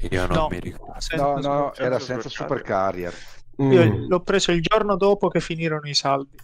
[0.10, 0.48] Io non No.
[0.50, 0.94] mi ricordo.
[1.16, 3.14] No, no, era senza senza super super carrier.
[3.58, 4.08] Io Mm.
[4.08, 6.36] l'ho preso il giorno dopo che finirono i saldi.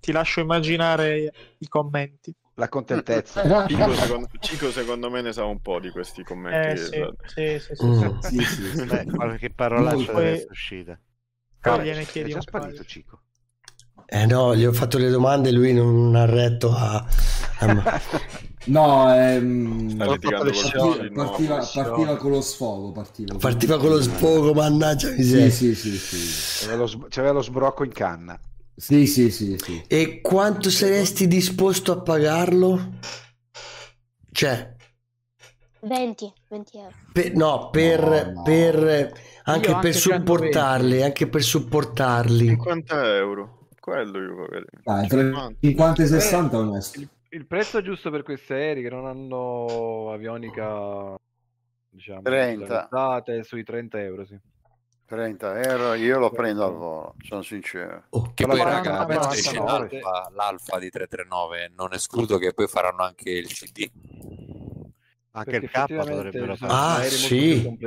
[0.00, 2.34] Ti lascio immaginare i commenti.
[2.54, 3.66] La contentezza.
[3.66, 6.70] Cico secondo, Cico, secondo me ne sa un po' di questi commenti.
[6.70, 8.18] Eh sì, sì, sì, sì, Mm.
[8.20, 8.28] sì.
[8.28, 8.84] Sì, sì, sì.
[8.84, 10.98] Beh, qualche parolaccia Poi- essere uscita.
[11.60, 12.84] Poi gliene è chiedi già un sparito, paio.
[12.84, 13.20] Cico.
[14.06, 17.04] Eh no, gli ho fatto le domande e lui non ha retto a...
[17.58, 18.00] a-
[18.66, 22.92] No, ehm, partiva, partiva, con lo sfogo.
[22.92, 25.50] Partiva, Partiva con lo sfogo, mannaggia Sì, miseria.
[25.50, 26.64] sì, sì, sì.
[26.64, 28.38] C'aveva lo, sb- c'aveva lo sbrocco in canna.
[28.76, 29.82] Sì, sì, sì, sì.
[29.86, 32.98] E quanto saresti disposto a pagarlo?
[34.32, 34.74] Cioè,
[35.80, 36.94] 20, 20 euro.
[37.12, 38.42] per- no, per, No, no.
[38.42, 39.12] per
[39.44, 42.46] anche Io per anche supportarli, anche per supportarli.
[42.48, 43.68] 50 euro.
[43.78, 44.64] Quello io pagherei.
[44.82, 45.58] Dai, tra 50.
[45.60, 47.00] 50 e 60 è onesto.
[47.00, 51.14] Il, il prezzo giusto per questi aerei che non hanno avionica,
[51.90, 52.66] diciamo, 30.
[52.66, 54.38] realizzate, sui 30 euro, sì.
[55.06, 58.04] 30 euro, io lo prendo al volo, sono sincero.
[58.10, 59.64] Oh, Che poi, raga, no?
[59.64, 63.90] l'alfa, l'alfa di 339, non escludo che poi faranno anche il CD.
[65.32, 66.72] Anche Perché il K dovrebbero fare.
[66.72, 67.78] Ah, sì.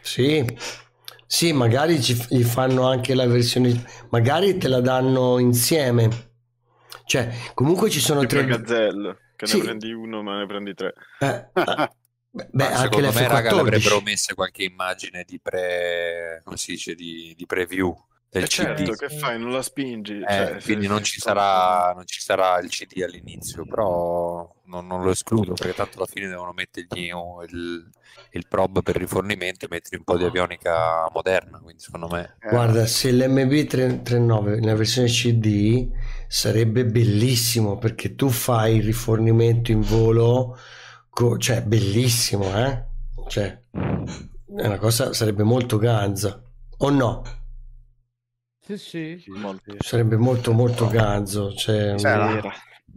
[0.00, 0.58] Sì,
[1.26, 6.26] sì, magari ci, gli fanno anche la versione, magari te la danno insieme.
[7.04, 8.40] Cioè, comunque ci sono Tipo tre...
[8.40, 9.58] il Gazelle, che Sì.
[9.58, 10.94] ne prendi uno ma ne prendi tre.
[11.20, 11.50] eh,
[12.38, 14.02] ah, beh, Ma anche secondo me, raga, le avrebbero l'F14.
[14.02, 17.94] messe qualche immagine di pre, come si dice, di, di preview
[18.28, 18.96] del E certo, CD.
[18.96, 19.38] che fai?
[19.38, 20.26] Non la spingi?
[20.26, 24.52] Eh, Cioè, quindi se- non se- ci, sarà, non ci sarà il CD all'inizio, però
[24.64, 27.06] non, non lo escludo perché tanto alla fine devono mettergli
[27.48, 27.90] il,
[28.30, 32.48] il prob per rifornimento e mettergli un po' di avionica moderna, quindi secondo me Eh,
[32.48, 35.88] Guarda, se l'MB39 nella versione CD
[36.26, 40.56] sarebbe bellissimo perché tu fai il rifornimento in volo,
[41.18, 42.84] co- cioè bellissimo, eh?
[43.26, 46.40] Cioè, è una cosa, sarebbe molto ganza,
[46.76, 47.22] o no?
[48.60, 49.24] Sì, sì.
[49.78, 52.52] Sarebbe molto molto ganzo, cioè, Si ispira,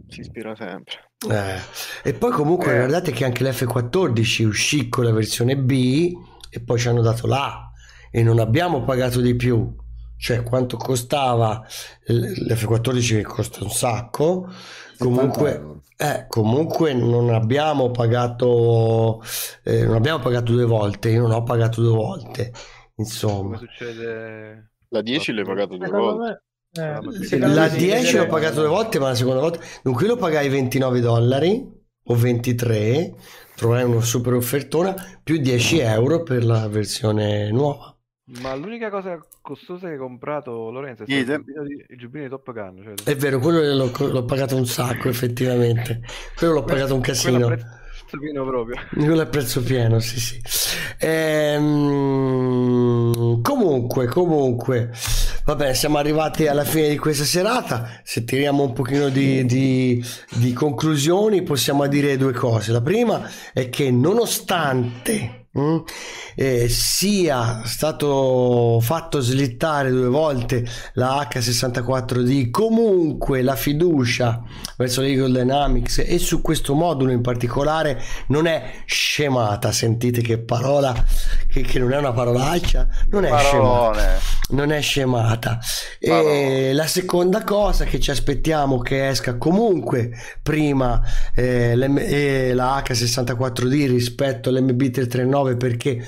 [0.08, 1.10] si ispira sempre.
[1.28, 1.58] eh.
[2.04, 2.76] E poi comunque Eh.
[2.76, 6.12] guardate che anche l'F14 uscì con la versione B
[6.48, 7.72] e poi ci hanno dato l'A
[8.10, 9.74] e non abbiamo pagato di più.
[10.22, 11.66] Cioè quanto costava
[12.06, 19.20] l- l'F14 che costa un sacco, 70 comunque, eh, comunque non abbiamo pagato
[19.64, 22.52] eh, non abbiamo pagato due volte, io non ho pagato due volte,
[22.96, 23.56] insomma.
[23.58, 24.70] succede...
[24.90, 26.42] La 10 l'hai pagato due volte.
[26.74, 29.58] eh, La secondo La me devi 10 l'ho pagato due volte, ma la seconda volta.
[29.82, 31.66] Dunque, io lo pagai 29 dollari
[32.04, 33.14] o 23.
[33.56, 37.91] Trovai una super offertona più 10 euro per la versione nuova.
[38.24, 42.22] Ma l'unica cosa costosa che hai comprato, Lorenzo, è stato il giubbino di, il giubbino
[42.24, 42.80] di Top Gun.
[42.84, 46.00] Cioè, È vero, quello l'ho, l'ho pagato un sacco, effettivamente.
[46.36, 47.46] Quello l'ho pagato un quello casino.
[47.48, 48.76] a prezzo pieno proprio.
[48.94, 50.40] Quello è prezzo pieno, sì, sì.
[51.62, 54.90] Ehm, comunque, comunque,
[55.44, 58.00] vabbè, siamo arrivati alla fine di questa serata.
[58.04, 60.00] Se tiriamo un pochino di, di-
[60.30, 62.70] di conclusioni, possiamo dire due cose.
[62.70, 65.78] La prima è che nonostante mm,
[66.34, 74.42] eh, sia stato fatto slittare due volte la H64D, comunque la fiducia
[74.76, 79.72] verso l'Eagle Dynamics e su questo modulo in particolare non è scemata.
[79.72, 80.94] Sentite che parola,
[81.48, 83.50] che, che non è una parolaccia, non è scemata.
[83.50, 84.18] Parolone.
[84.50, 85.58] Non è scemata.
[85.98, 90.10] E la seconda cosa che ci aspettiamo che esca comunque
[90.42, 91.00] prima
[91.34, 96.02] eh, eh, la H64D rispetto all'MB339 perché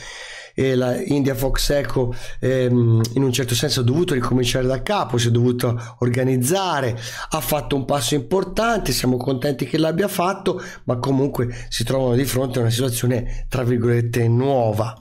[0.55, 5.19] eh, la India Fox Echo ehm, in un certo senso ha dovuto ricominciare da capo,
[5.19, 6.97] si è dovuto organizzare,
[7.31, 12.25] ha fatto un passo importante, siamo contenti che l'abbia fatto, ma comunque si trovano di
[12.25, 14.95] fronte a una situazione tra virgolette nuova.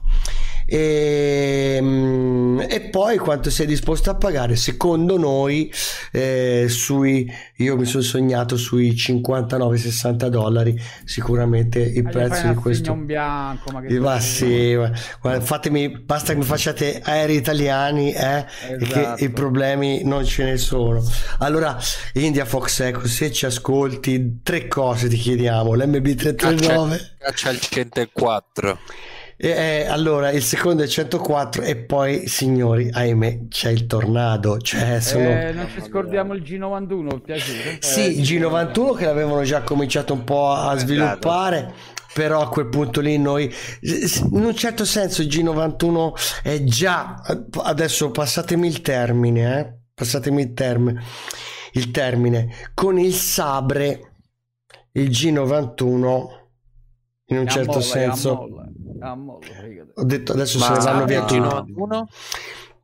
[0.65, 5.71] E, mm, e poi quanto sei disposto a pagare secondo noi
[6.11, 12.91] eh, sui io mi sono sognato sui 59-60 dollari sicuramente il prezzo di un questo
[12.91, 14.91] assegno bianco, ma che ma sì, ma-
[15.21, 19.23] guarda, fatemi, basta che mi facciate aerei italiani eh, e che Esatto.
[19.23, 21.03] i problemi non ce ne sono.
[21.39, 21.77] Allora,
[22.13, 28.79] India Fox Eco, se ci ascolti, tre cose ti chiediamo: l'MB339, Caccia il 104.
[29.35, 34.59] E, eh, allora il secondo è il 104, e poi, signori, ahimè, c'è il tornado.
[34.59, 35.29] Cioè, sono.
[35.29, 37.77] Eh, non ci scordiamo il G91, piaciuto?
[37.79, 41.73] Sì, il G91 che l'avevano già cominciato un po' a sviluppare,
[42.13, 47.21] però a quel punto lì noi, in un certo senso il G91 è già,
[47.63, 51.03] adesso passatemi il termine, eh, passatemi il termine,
[51.73, 54.11] il termine, con il Sabre,
[54.91, 56.41] il G91
[57.27, 58.47] in un certo molla, è a senso...
[59.15, 59.91] molla, è a molla, figati.
[59.95, 61.39] Ho detto adesso Ma se ne vanno via tutti.
[61.39, 62.03] G91?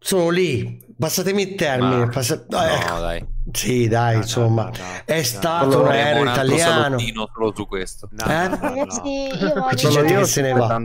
[0.01, 2.05] Sono lì, passatemi il termine.
[2.05, 2.99] Ma- passa- No, ah, ecco.
[2.99, 3.25] dai.
[3.51, 4.71] Sì, dai, insomma,
[5.05, 6.97] è stato un aereo italiano.
[7.33, 8.07] solo su questo.
[8.13, 8.47] Eh?
[8.47, 9.89] Ragazzi, io c'è voglio...
[9.89, 10.81] gente che se ne va.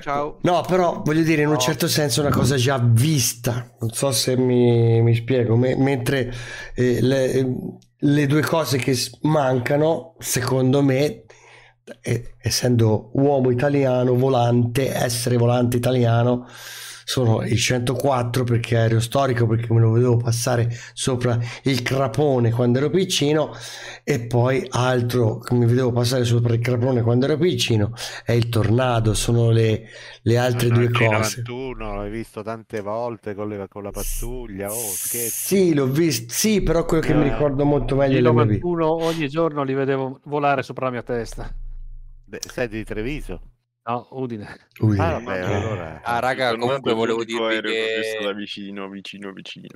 [0.00, 0.38] Ciao.
[0.40, 3.74] No, però voglio dire, in un certo senso è una cosa già vista.
[3.80, 5.56] Non so se mi, mi spiego.
[5.56, 6.32] Me- mentre
[6.74, 7.46] eh, le,
[7.96, 11.26] le due cose che mancano, secondo me, eh,
[12.38, 16.46] essendo uomo italiano, volante, essere volante italiano,
[17.04, 22.78] sono il 104 perché aereo storico, perché me lo vedevo passare sopra il crapone quando
[22.78, 23.52] ero piccino,
[24.04, 27.92] e poi altro che mi vedevo passare sopra il crapone quando ero piccino
[28.24, 29.14] è il tornado.
[29.14, 29.88] Sono le,
[30.22, 31.50] le altre No, due cose.
[31.50, 34.72] G91 l'hai visto tante volte con, le- con la pattuglia.
[34.74, 35.56] Oh, scherzi.
[35.56, 36.32] Sì, l'ho visto.
[36.32, 38.62] Sì, però quello che mi Eh, ricordo molto meglio è Il l'MV.
[38.62, 41.54] 91 ogni giorno li vedevo volare sopra la mia testa.
[42.32, 43.42] Beh, sei di Treviso?
[43.84, 44.48] No, Udine.
[44.80, 45.04] Udine.
[45.04, 46.00] Ah, vabbè, allora...
[46.02, 49.66] Ah, raga, comunque volevo dirvi che da vicino, vicino, vicino.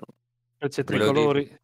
[0.57, 1.59] Pezzi Volevo tricolori.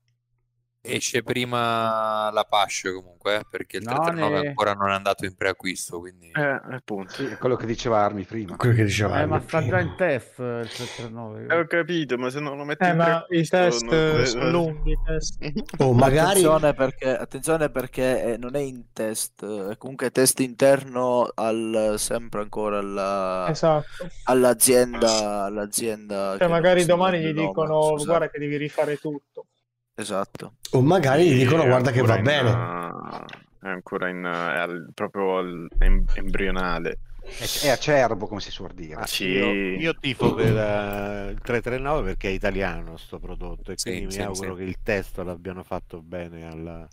[0.84, 5.24] Esce prima la Pascio comunque, eh, perché il No, 339 ne- ancora non è andato
[5.24, 6.30] in preacquisto, quindi...
[6.34, 7.24] Eh, appunto.
[7.24, 8.56] È quello che diceva Armi prima.
[8.56, 9.80] Quello che diceva Eh, ma Armi sta già prima.
[9.80, 11.46] in test il 339.
[11.54, 13.08] Eh, ho capito, ma se non lo metti Eh, in ma i
[13.48, 14.98] preacquisto test non- eh, sono lunghi.
[15.06, 15.38] Test.
[15.82, 21.30] Oh, magari Attenzione perché, attenzione perché eh, non è in test, è comunque test interno
[21.34, 23.86] al, sempre ancora alla, Esatto.
[24.24, 28.04] all'azienda, all'azienda Cioè, magari domani gli nome, dicono scusate.
[28.04, 29.46] guarda che devi rifare tutto.
[29.94, 30.54] Esatto.
[30.70, 32.50] o magari gli dicono Sì, guarda che va in, bene.
[32.50, 36.98] eh, È ancora in, eh, è al- proprio al- em- embrionale.
[37.22, 38.94] È, è acerbo, come si suol dire.
[39.00, 39.26] Ah, Sì.
[39.26, 44.06] io, io tifo per eh, il 339 perché è italiano sto prodotto e Sì, quindi
[44.06, 44.62] mi sì, auguro sì.
[44.62, 46.88] che il testo l'abbiano fatto bene alla,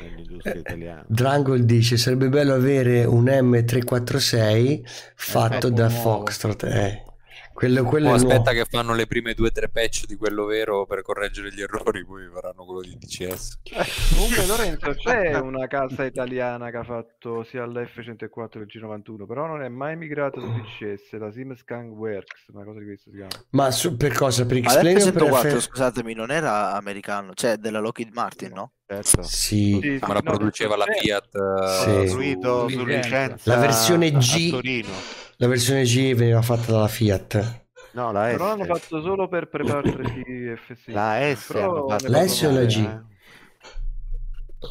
[0.00, 1.04] nell'industria italiana.
[1.06, 4.80] Drangol dice sarebbe bello avere un M346
[5.16, 6.00] fatto Esatto, da nuovo.
[6.00, 6.62] Foxtrot.
[6.64, 7.04] Eh,
[7.60, 8.30] quello, quello Oh, nuovo.
[8.32, 11.60] aspetta che fanno le prime due o tre patch di quello vero per correggere gli
[11.60, 13.58] errori, poi faranno quello di DCS.
[14.16, 19.46] Comunque Lorenzo c'è una casa italiana che ha fatto sia l'F104 che il G91, però
[19.46, 23.30] non è mai migrato su DCS, la Simscan Works, una cosa di questo si chiama.
[23.50, 24.46] Ma su- per cosa?
[24.46, 25.58] Per X-Plane o per l'F104, F...
[25.60, 28.72] scusatemi, non era americano, cioè della Lockheed Martin, no?
[28.86, 29.22] Certo.
[29.22, 30.98] Sì, Sì, Ma la no, produceva la c'è.
[30.98, 31.28] Fiat
[31.84, 31.90] Sì.
[31.90, 34.84] eh, Costruito su- su licenza La versione a- G.
[35.40, 37.58] la versione G veniva fatta dalla Fiat.
[37.92, 38.32] No, la S.
[38.32, 39.90] Però l'hanno fatto solo per preparare
[40.56, 40.88] FC.
[40.88, 42.76] La S Però La S o la G?
[42.78, 43.08] eh.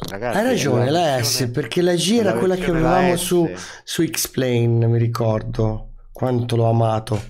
[0.08, 2.78] Ragazzi, Hai ragione, la la versione- S, perché la G era la quella che la
[2.78, 3.50] avevamo su,
[3.82, 5.86] su X-Plane, mi ricordo.
[6.12, 7.20] Quanto l'ho amato.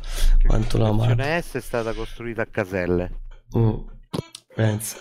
[0.47, 1.15] Quanto l'ho La amato.
[1.15, 3.11] versione S è stata costruita a caselle.
[3.57, 3.73] Mm,
[4.55, 4.97] pensa.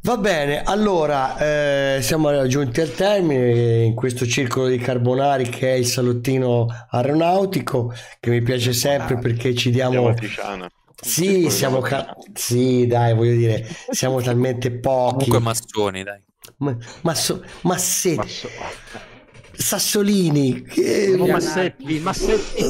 [0.00, 1.36] Va bene, allora
[1.96, 7.92] eh, siamo giunti al termine in questo circolo di carbonari che è il salottino aeronautico
[8.20, 10.14] che mi piace sempre perché ci Siamo diamo...
[10.14, 10.70] Tisciana.
[11.00, 11.80] Sì, siamo...
[11.80, 15.28] ca- Sì, dai, voglio dire, siamo talmente pochi.
[15.30, 16.20] Comunque massoni, dai.
[16.58, 18.48] Ma, ma, so- ma se- Ma so-
[19.52, 22.62] Sassolini, che- Massetti, Massetti.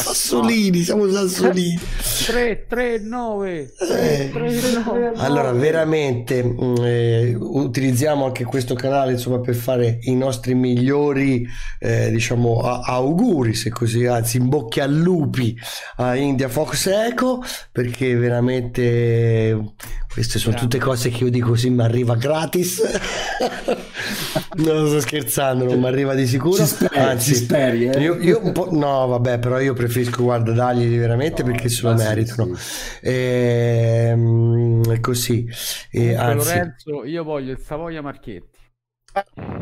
[0.00, 1.78] Sassolini, siamo Sassolini.
[2.26, 3.72] 3, 3, 9.
[3.78, 5.12] Eh, 3, 3, 9.
[5.16, 11.46] Allora, veramente mh, eh, utilizziamo anche questo canale insomma, per fare i nostri migliori
[11.78, 15.56] eh, diciamo, a- auguri, se così, anzi, in bocca al lupi
[15.96, 17.42] a India Fox Eco,
[17.72, 19.74] perché veramente
[20.16, 22.80] queste sono tutte cose che io dico così, mi arriva gratis.
[24.56, 26.56] non sto scherzando, non mi arriva di sicuro.
[26.56, 28.00] Ci speri, anzi, ci speri, eh?
[28.00, 31.92] io, io un po', no, vabbè, però io preferisco, guarda, dargli veramente perché se lo
[31.92, 32.54] meritano.
[32.54, 32.98] sì.
[33.02, 35.46] Ehm, così,
[35.90, 38.54] E anzi, Lorenzo, io voglio il Savoia Marchetti.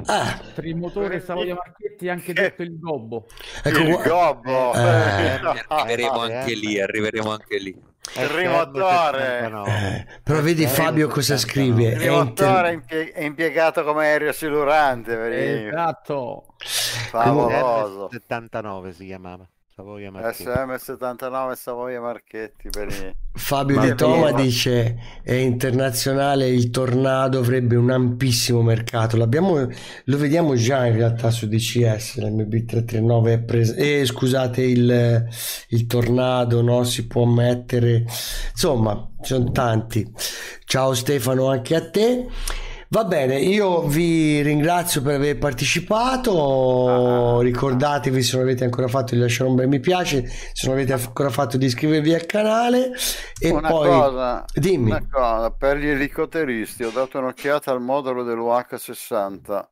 [0.06, 3.26] Ah, Per il motore Savoia Marchetti anche detto il gobbo.
[3.60, 4.72] ecco il gobbo.
[4.72, 7.76] Eh, Arriveremo anche lì, arriveremo anche lì.
[8.16, 9.51] Il rimotore.
[9.66, 11.85] eh, però vedi Fabio cosa scrive.
[11.89, 15.66] Il È inter- è impie- è impiegato come aereo silurante.
[15.68, 16.47] Esatto.
[17.10, 18.09] Favoloso.
[18.10, 19.47] 79 si chiamava.
[19.76, 20.44] Savoia Marchetti.
[20.44, 27.90] SM79 Savoia Marchetti per i- Fabio Di Toma dice è internazionale il tornado avrebbe un
[27.90, 29.16] ampissimo mercato.
[29.16, 29.66] L'abbiamo-
[30.05, 35.28] lo vediamo già in realtà su DCS l'MB339 è pres- eh, scusate il,
[35.70, 36.84] il tornado no?
[36.84, 38.05] si può mettere.
[38.52, 40.09] Insomma ci sono tanti.
[40.64, 42.28] Ciao Stefano anche a te
[42.94, 47.40] Va bene, io vi ringrazio per aver partecipato.
[47.40, 50.92] Ricordatevi se non avete ancora fatto di lasciare un bel mi piace, se non avete
[50.92, 52.92] ancora fatto di iscrivervi al canale.
[53.40, 54.90] E una poi cosa, dimmi.
[54.90, 59.64] una cosa, per gli elicotteristi ho dato un'occhiata al modulo dell'UH60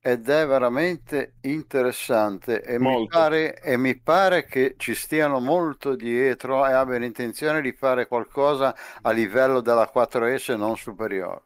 [0.00, 6.66] ed è veramente interessante e mi, pare, e mi pare che ci stiano molto dietro
[6.66, 11.42] e abbiano intenzione di fare qualcosa a livello della 4S non superiore.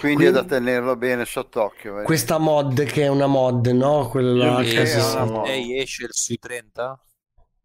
[0.00, 1.94] Quindi, è da Quindi- tenerlo bene sott'occhio.
[1.94, 2.06] vedi?
[2.06, 4.08] Questa mod che è una mod, no?
[4.08, 5.46] Quella che si- è una mod.
[5.46, 7.00] Lei esce il sui 30?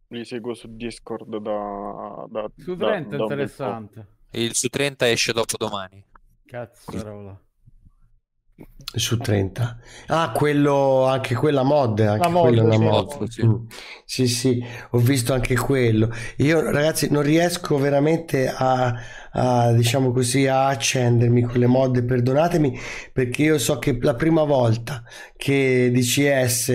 [0.09, 3.23] Li seguo su Discord da, da, Su da- 30 è da po'.
[3.23, 4.07] interessante.
[4.31, 6.03] Il su 30 esce dopo domani.
[6.45, 7.39] Cazzarola.
[8.95, 9.79] Su 30.
[10.07, 13.27] Ah, quello, anche quella mod, anche La mod, quella sì, la mod.
[13.27, 13.45] sì.
[13.45, 13.55] Mm.
[14.05, 16.11] Sì, sì, ho visto anche quello.
[16.37, 18.93] Io, ragazzi, non riesco veramente a,
[19.31, 22.77] a, diciamo così, a accendermi con le mod, perdonatemi,
[23.11, 25.03] perché io so che la prima volta
[25.35, 26.69] che DCS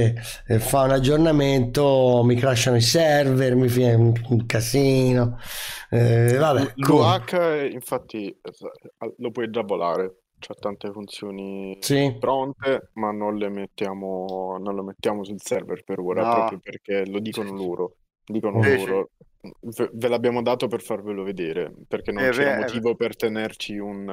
[0.47, 5.39] eh, fa un aggiornamento mi crashano i server, mi viene un, casino.
[5.91, 6.73] Eh, vabbè.
[6.75, 12.17] L'UH infatti eh, lo puoi già volare, c'ha tante funzioni Sì.
[12.19, 16.33] pronte, ma non le mettiamo, non lo mettiamo sul server per ora, No.
[16.35, 17.97] proprio perché lo dicono loro.
[18.25, 19.11] Dicono Sì, loro.
[19.61, 23.79] Ve, ve l'abbiamo dato per farvelo vedere, perché non È c'era ve- motivo per tenerci
[23.79, 24.09] un,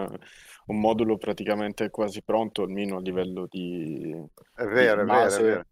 [0.67, 4.15] un modulo praticamente quasi pronto, almeno a livello di,
[4.53, 5.63] È vero, di è vero, è vero.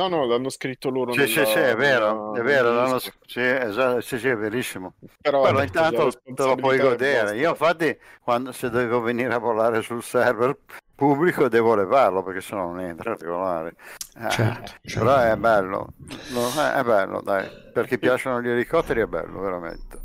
[0.00, 2.98] No, no, l'hanno scritto loro Sì, sì, nella- sì, è vero, nella- è vero, l'hanno-
[2.98, 4.94] sì, esatto, sì, sì, è verissimo.
[5.20, 7.36] Però vabbè, intanto te lo puoi godere.
[7.36, 10.56] Io infatti, quando, se devo venire a volare sul server
[10.94, 13.74] pubblico, devo levarlo perché sennò non entra a volare.
[14.18, 15.92] Eh, Certo, Però è bello,
[16.28, 19.98] No, è bello, dai, per chi piacciono gli elicotteri è bello, veramente.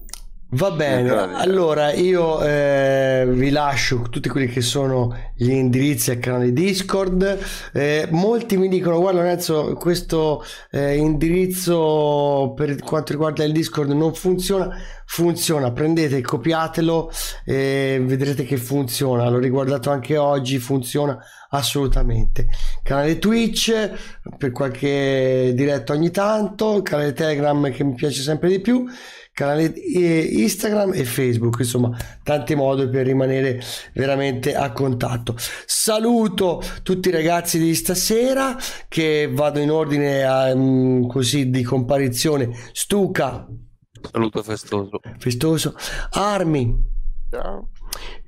[0.48, 1.38] Va bene, da dire.
[1.40, 7.40] allora io eh, vi lascio tutti quelli che sono gli indirizzi al canale Discord.
[7.74, 14.14] Eh, molti mi dicono: Guarda, Lorenzo, questo eh, indirizzo per quanto riguarda il Discord non
[14.14, 14.70] funziona.
[15.08, 17.12] Funziona, prendete, copiatelo
[17.44, 19.28] e vedrete che funziona.
[19.30, 21.18] L'ho riguardato anche oggi, funziona
[21.50, 22.48] assolutamente.
[22.84, 23.92] Canale Twitch
[24.38, 28.86] per qualche diretta ogni tanto, canale Telegram che mi piace sempre di più
[29.36, 33.62] canale Instagram e Facebook, insomma, tanti modi per rimanere
[33.94, 35.36] veramente a contatto.
[35.66, 38.56] Saluto tutti i ragazzi di stasera
[38.88, 42.50] che vado in ordine a, mm, così di comparizione.
[42.72, 43.46] Stuca,
[44.10, 45.00] Saluto festoso.
[45.18, 45.76] festoso,
[46.12, 46.94] Armi,
[47.30, 47.68] Ciao.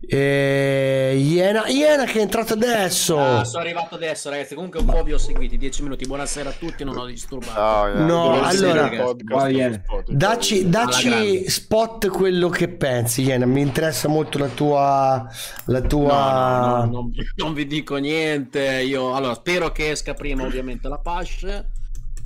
[0.09, 3.19] Eh, Iena, Iena che è entrato adesso.
[3.19, 4.55] Ah, sono arrivato adesso, ragazzi.
[4.55, 6.05] Comunque un po' vi ho seguiti, 10 minuti.
[6.05, 7.51] Buonasera a tutti, non ho disturbato.
[7.53, 9.81] Ciao, No, allora- podcast.
[9.83, 10.15] Spotify?
[10.15, 13.45] Dacci, dacci spot quello che pensi, Iena.
[13.45, 15.27] Mi interessa molto la tua.
[15.65, 16.59] La tua...
[16.59, 18.81] No, no, no, non, non vi dico niente.
[18.81, 21.65] Io allora spero che esca prima, ovviamente, la Pash.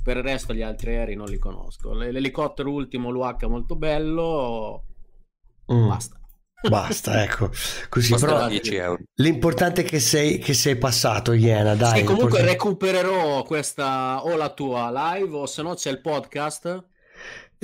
[0.04, 1.92] Per il resto, gli altri aerei non li conosco.
[1.94, 4.84] L'elicottero ultimo, l'UH molto bello.
[5.72, 5.88] Mm.
[5.88, 6.16] Basta.
[6.68, 7.50] Basta, ecco,
[7.88, 9.02] così però 10 euro.
[9.14, 11.98] l'importante è che sei, che sei passato, Iena, dai.
[11.98, 16.90] Sì, comunque recupererò questa o la tua live o se no c'è il podcast.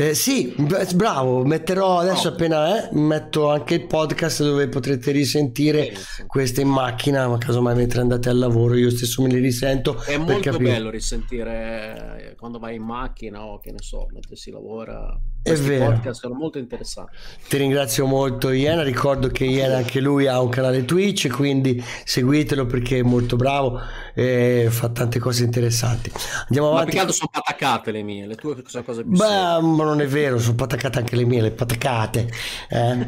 [0.01, 0.55] Eh, sì,
[0.95, 5.93] bravo, metterò adesso appena eh, metto anche il podcast dove potrete risentire
[6.29, 10.17] queste in macchina, ma casomai mentre andate al lavoro io stesso me li risento È
[10.17, 10.75] molto capire.
[10.75, 15.19] bello risentire eh, quando vai in macchina o che ne so, mentre si lavora.
[15.43, 15.87] È vero.
[15.87, 17.17] podcast sono molto interessanti.
[17.49, 22.67] Ti ringrazio molto Iena, ricordo che Iena anche lui ha un canale Twitch, quindi seguitelo
[22.67, 23.81] perché è molto bravo
[24.21, 26.11] e fa tante cose interessanti.
[26.47, 26.99] Andiamo Ma avanti.
[26.99, 29.45] altro sono pataccate le mie, le tue sono cose più Beh, serie.
[29.61, 32.29] ma non è vero, sono pataccate anche le mie, le pataccate.
[32.69, 33.07] eh.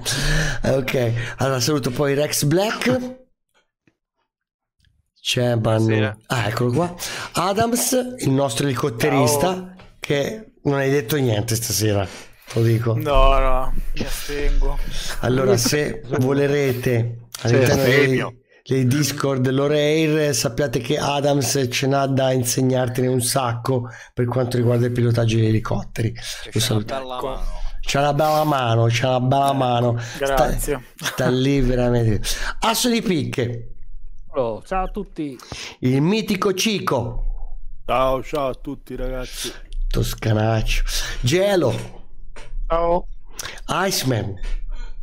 [0.71, 3.19] ok, allora saluto poi Rex Black.
[5.21, 5.57] C'è.
[5.57, 6.17] Buonasera.
[6.27, 6.95] Ah, eccolo qua.
[7.33, 12.07] Adams, il nostro elicotterista, che non hai detto niente stasera,
[12.55, 12.95] lo dico.
[12.95, 14.79] No, no, mi astengo.
[15.21, 18.25] Allora, se volerete all'interno Sì,
[18.71, 24.87] dei Discord Loreir, sappiate che Adams ce n'ha da insegnartene un sacco per quanto riguarda
[24.87, 26.15] il pilotaggio degli elicotteri.
[26.53, 26.95] Lo saluto.
[27.81, 29.99] C'ha una bella mano, c'ha una bella mano.
[30.19, 30.85] Grazie.
[30.95, 32.23] Sta, sta lì veramente.
[32.61, 33.75] Asso di picche,
[34.35, 35.37] Oh, ciao a tutti.
[35.81, 37.25] il mitico Cico,
[37.85, 39.53] Ciao, ciao a tutti ragazzi.
[39.89, 40.85] Toscanaccio,
[41.23, 41.75] Gelo,
[42.69, 43.09] Ciao.
[43.67, 44.33] Iceman,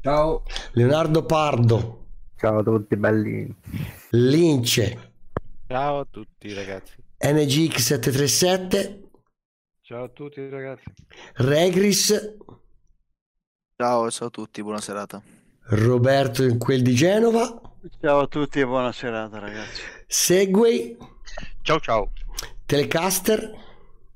[0.02, 0.44] Ciao.
[0.72, 2.07] Leonardo Pardo,
[2.38, 3.52] Ciao a tutti belli.
[4.12, 5.14] Lince,
[5.68, 6.94] Ciao a tutti ragazzi.
[7.20, 9.00] NGX737,
[9.82, 10.84] Ciao a tutti ragazzi.
[11.38, 12.36] Regris,
[13.76, 15.20] Ciao, ciao a tutti, buona serata.
[15.70, 17.60] Roberto in quel di Genova,
[18.00, 19.82] Ciao a tutti e buona serata ragazzi.
[20.06, 20.96] Segway,
[21.64, 22.12] Ciao ciao.
[22.68, 23.52] Telecaster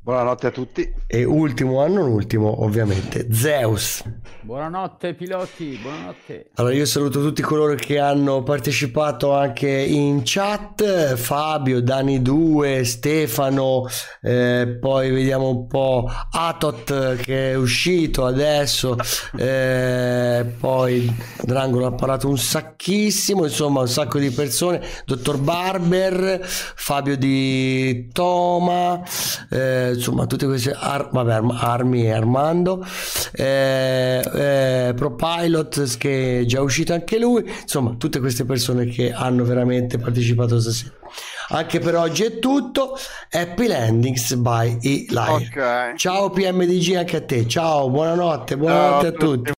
[0.04, 0.92] Buonanotte a tutti.
[1.06, 4.04] e ultimo, ma non ultimo, ovviamente, Zeus.
[4.42, 6.50] Buonanotte piloti, buonanotte.
[6.56, 13.86] Allora io saluto tutti coloro che hanno partecipato anche in chat, Fabio, Dani2, Stefano,
[14.22, 18.96] eh, poi vediamo un po' Atot che è uscito adesso,
[19.38, 27.16] eh, poi Drangolo ha parlato un sacchissimo, insomma un sacco di persone, Dottor Barber, Fabio
[27.16, 29.04] di Toma,
[29.52, 32.84] eh, insomma tutte queste Ar- vabbè, Arm- Armi e Armando,
[33.34, 39.14] eh, eh, Pro Pilot che è già uscito anche lui, insomma tutte queste persone che
[39.14, 40.94] hanno veramente partecipato stasera.
[41.50, 42.98] Anche per oggi è tutto,
[43.30, 45.50] Happy Landings by E-Live.
[45.52, 45.96] Ok.
[45.96, 49.50] Ciao PMDG anche a te, ciao, buonanotte, buonanotte Ciao a a tutti.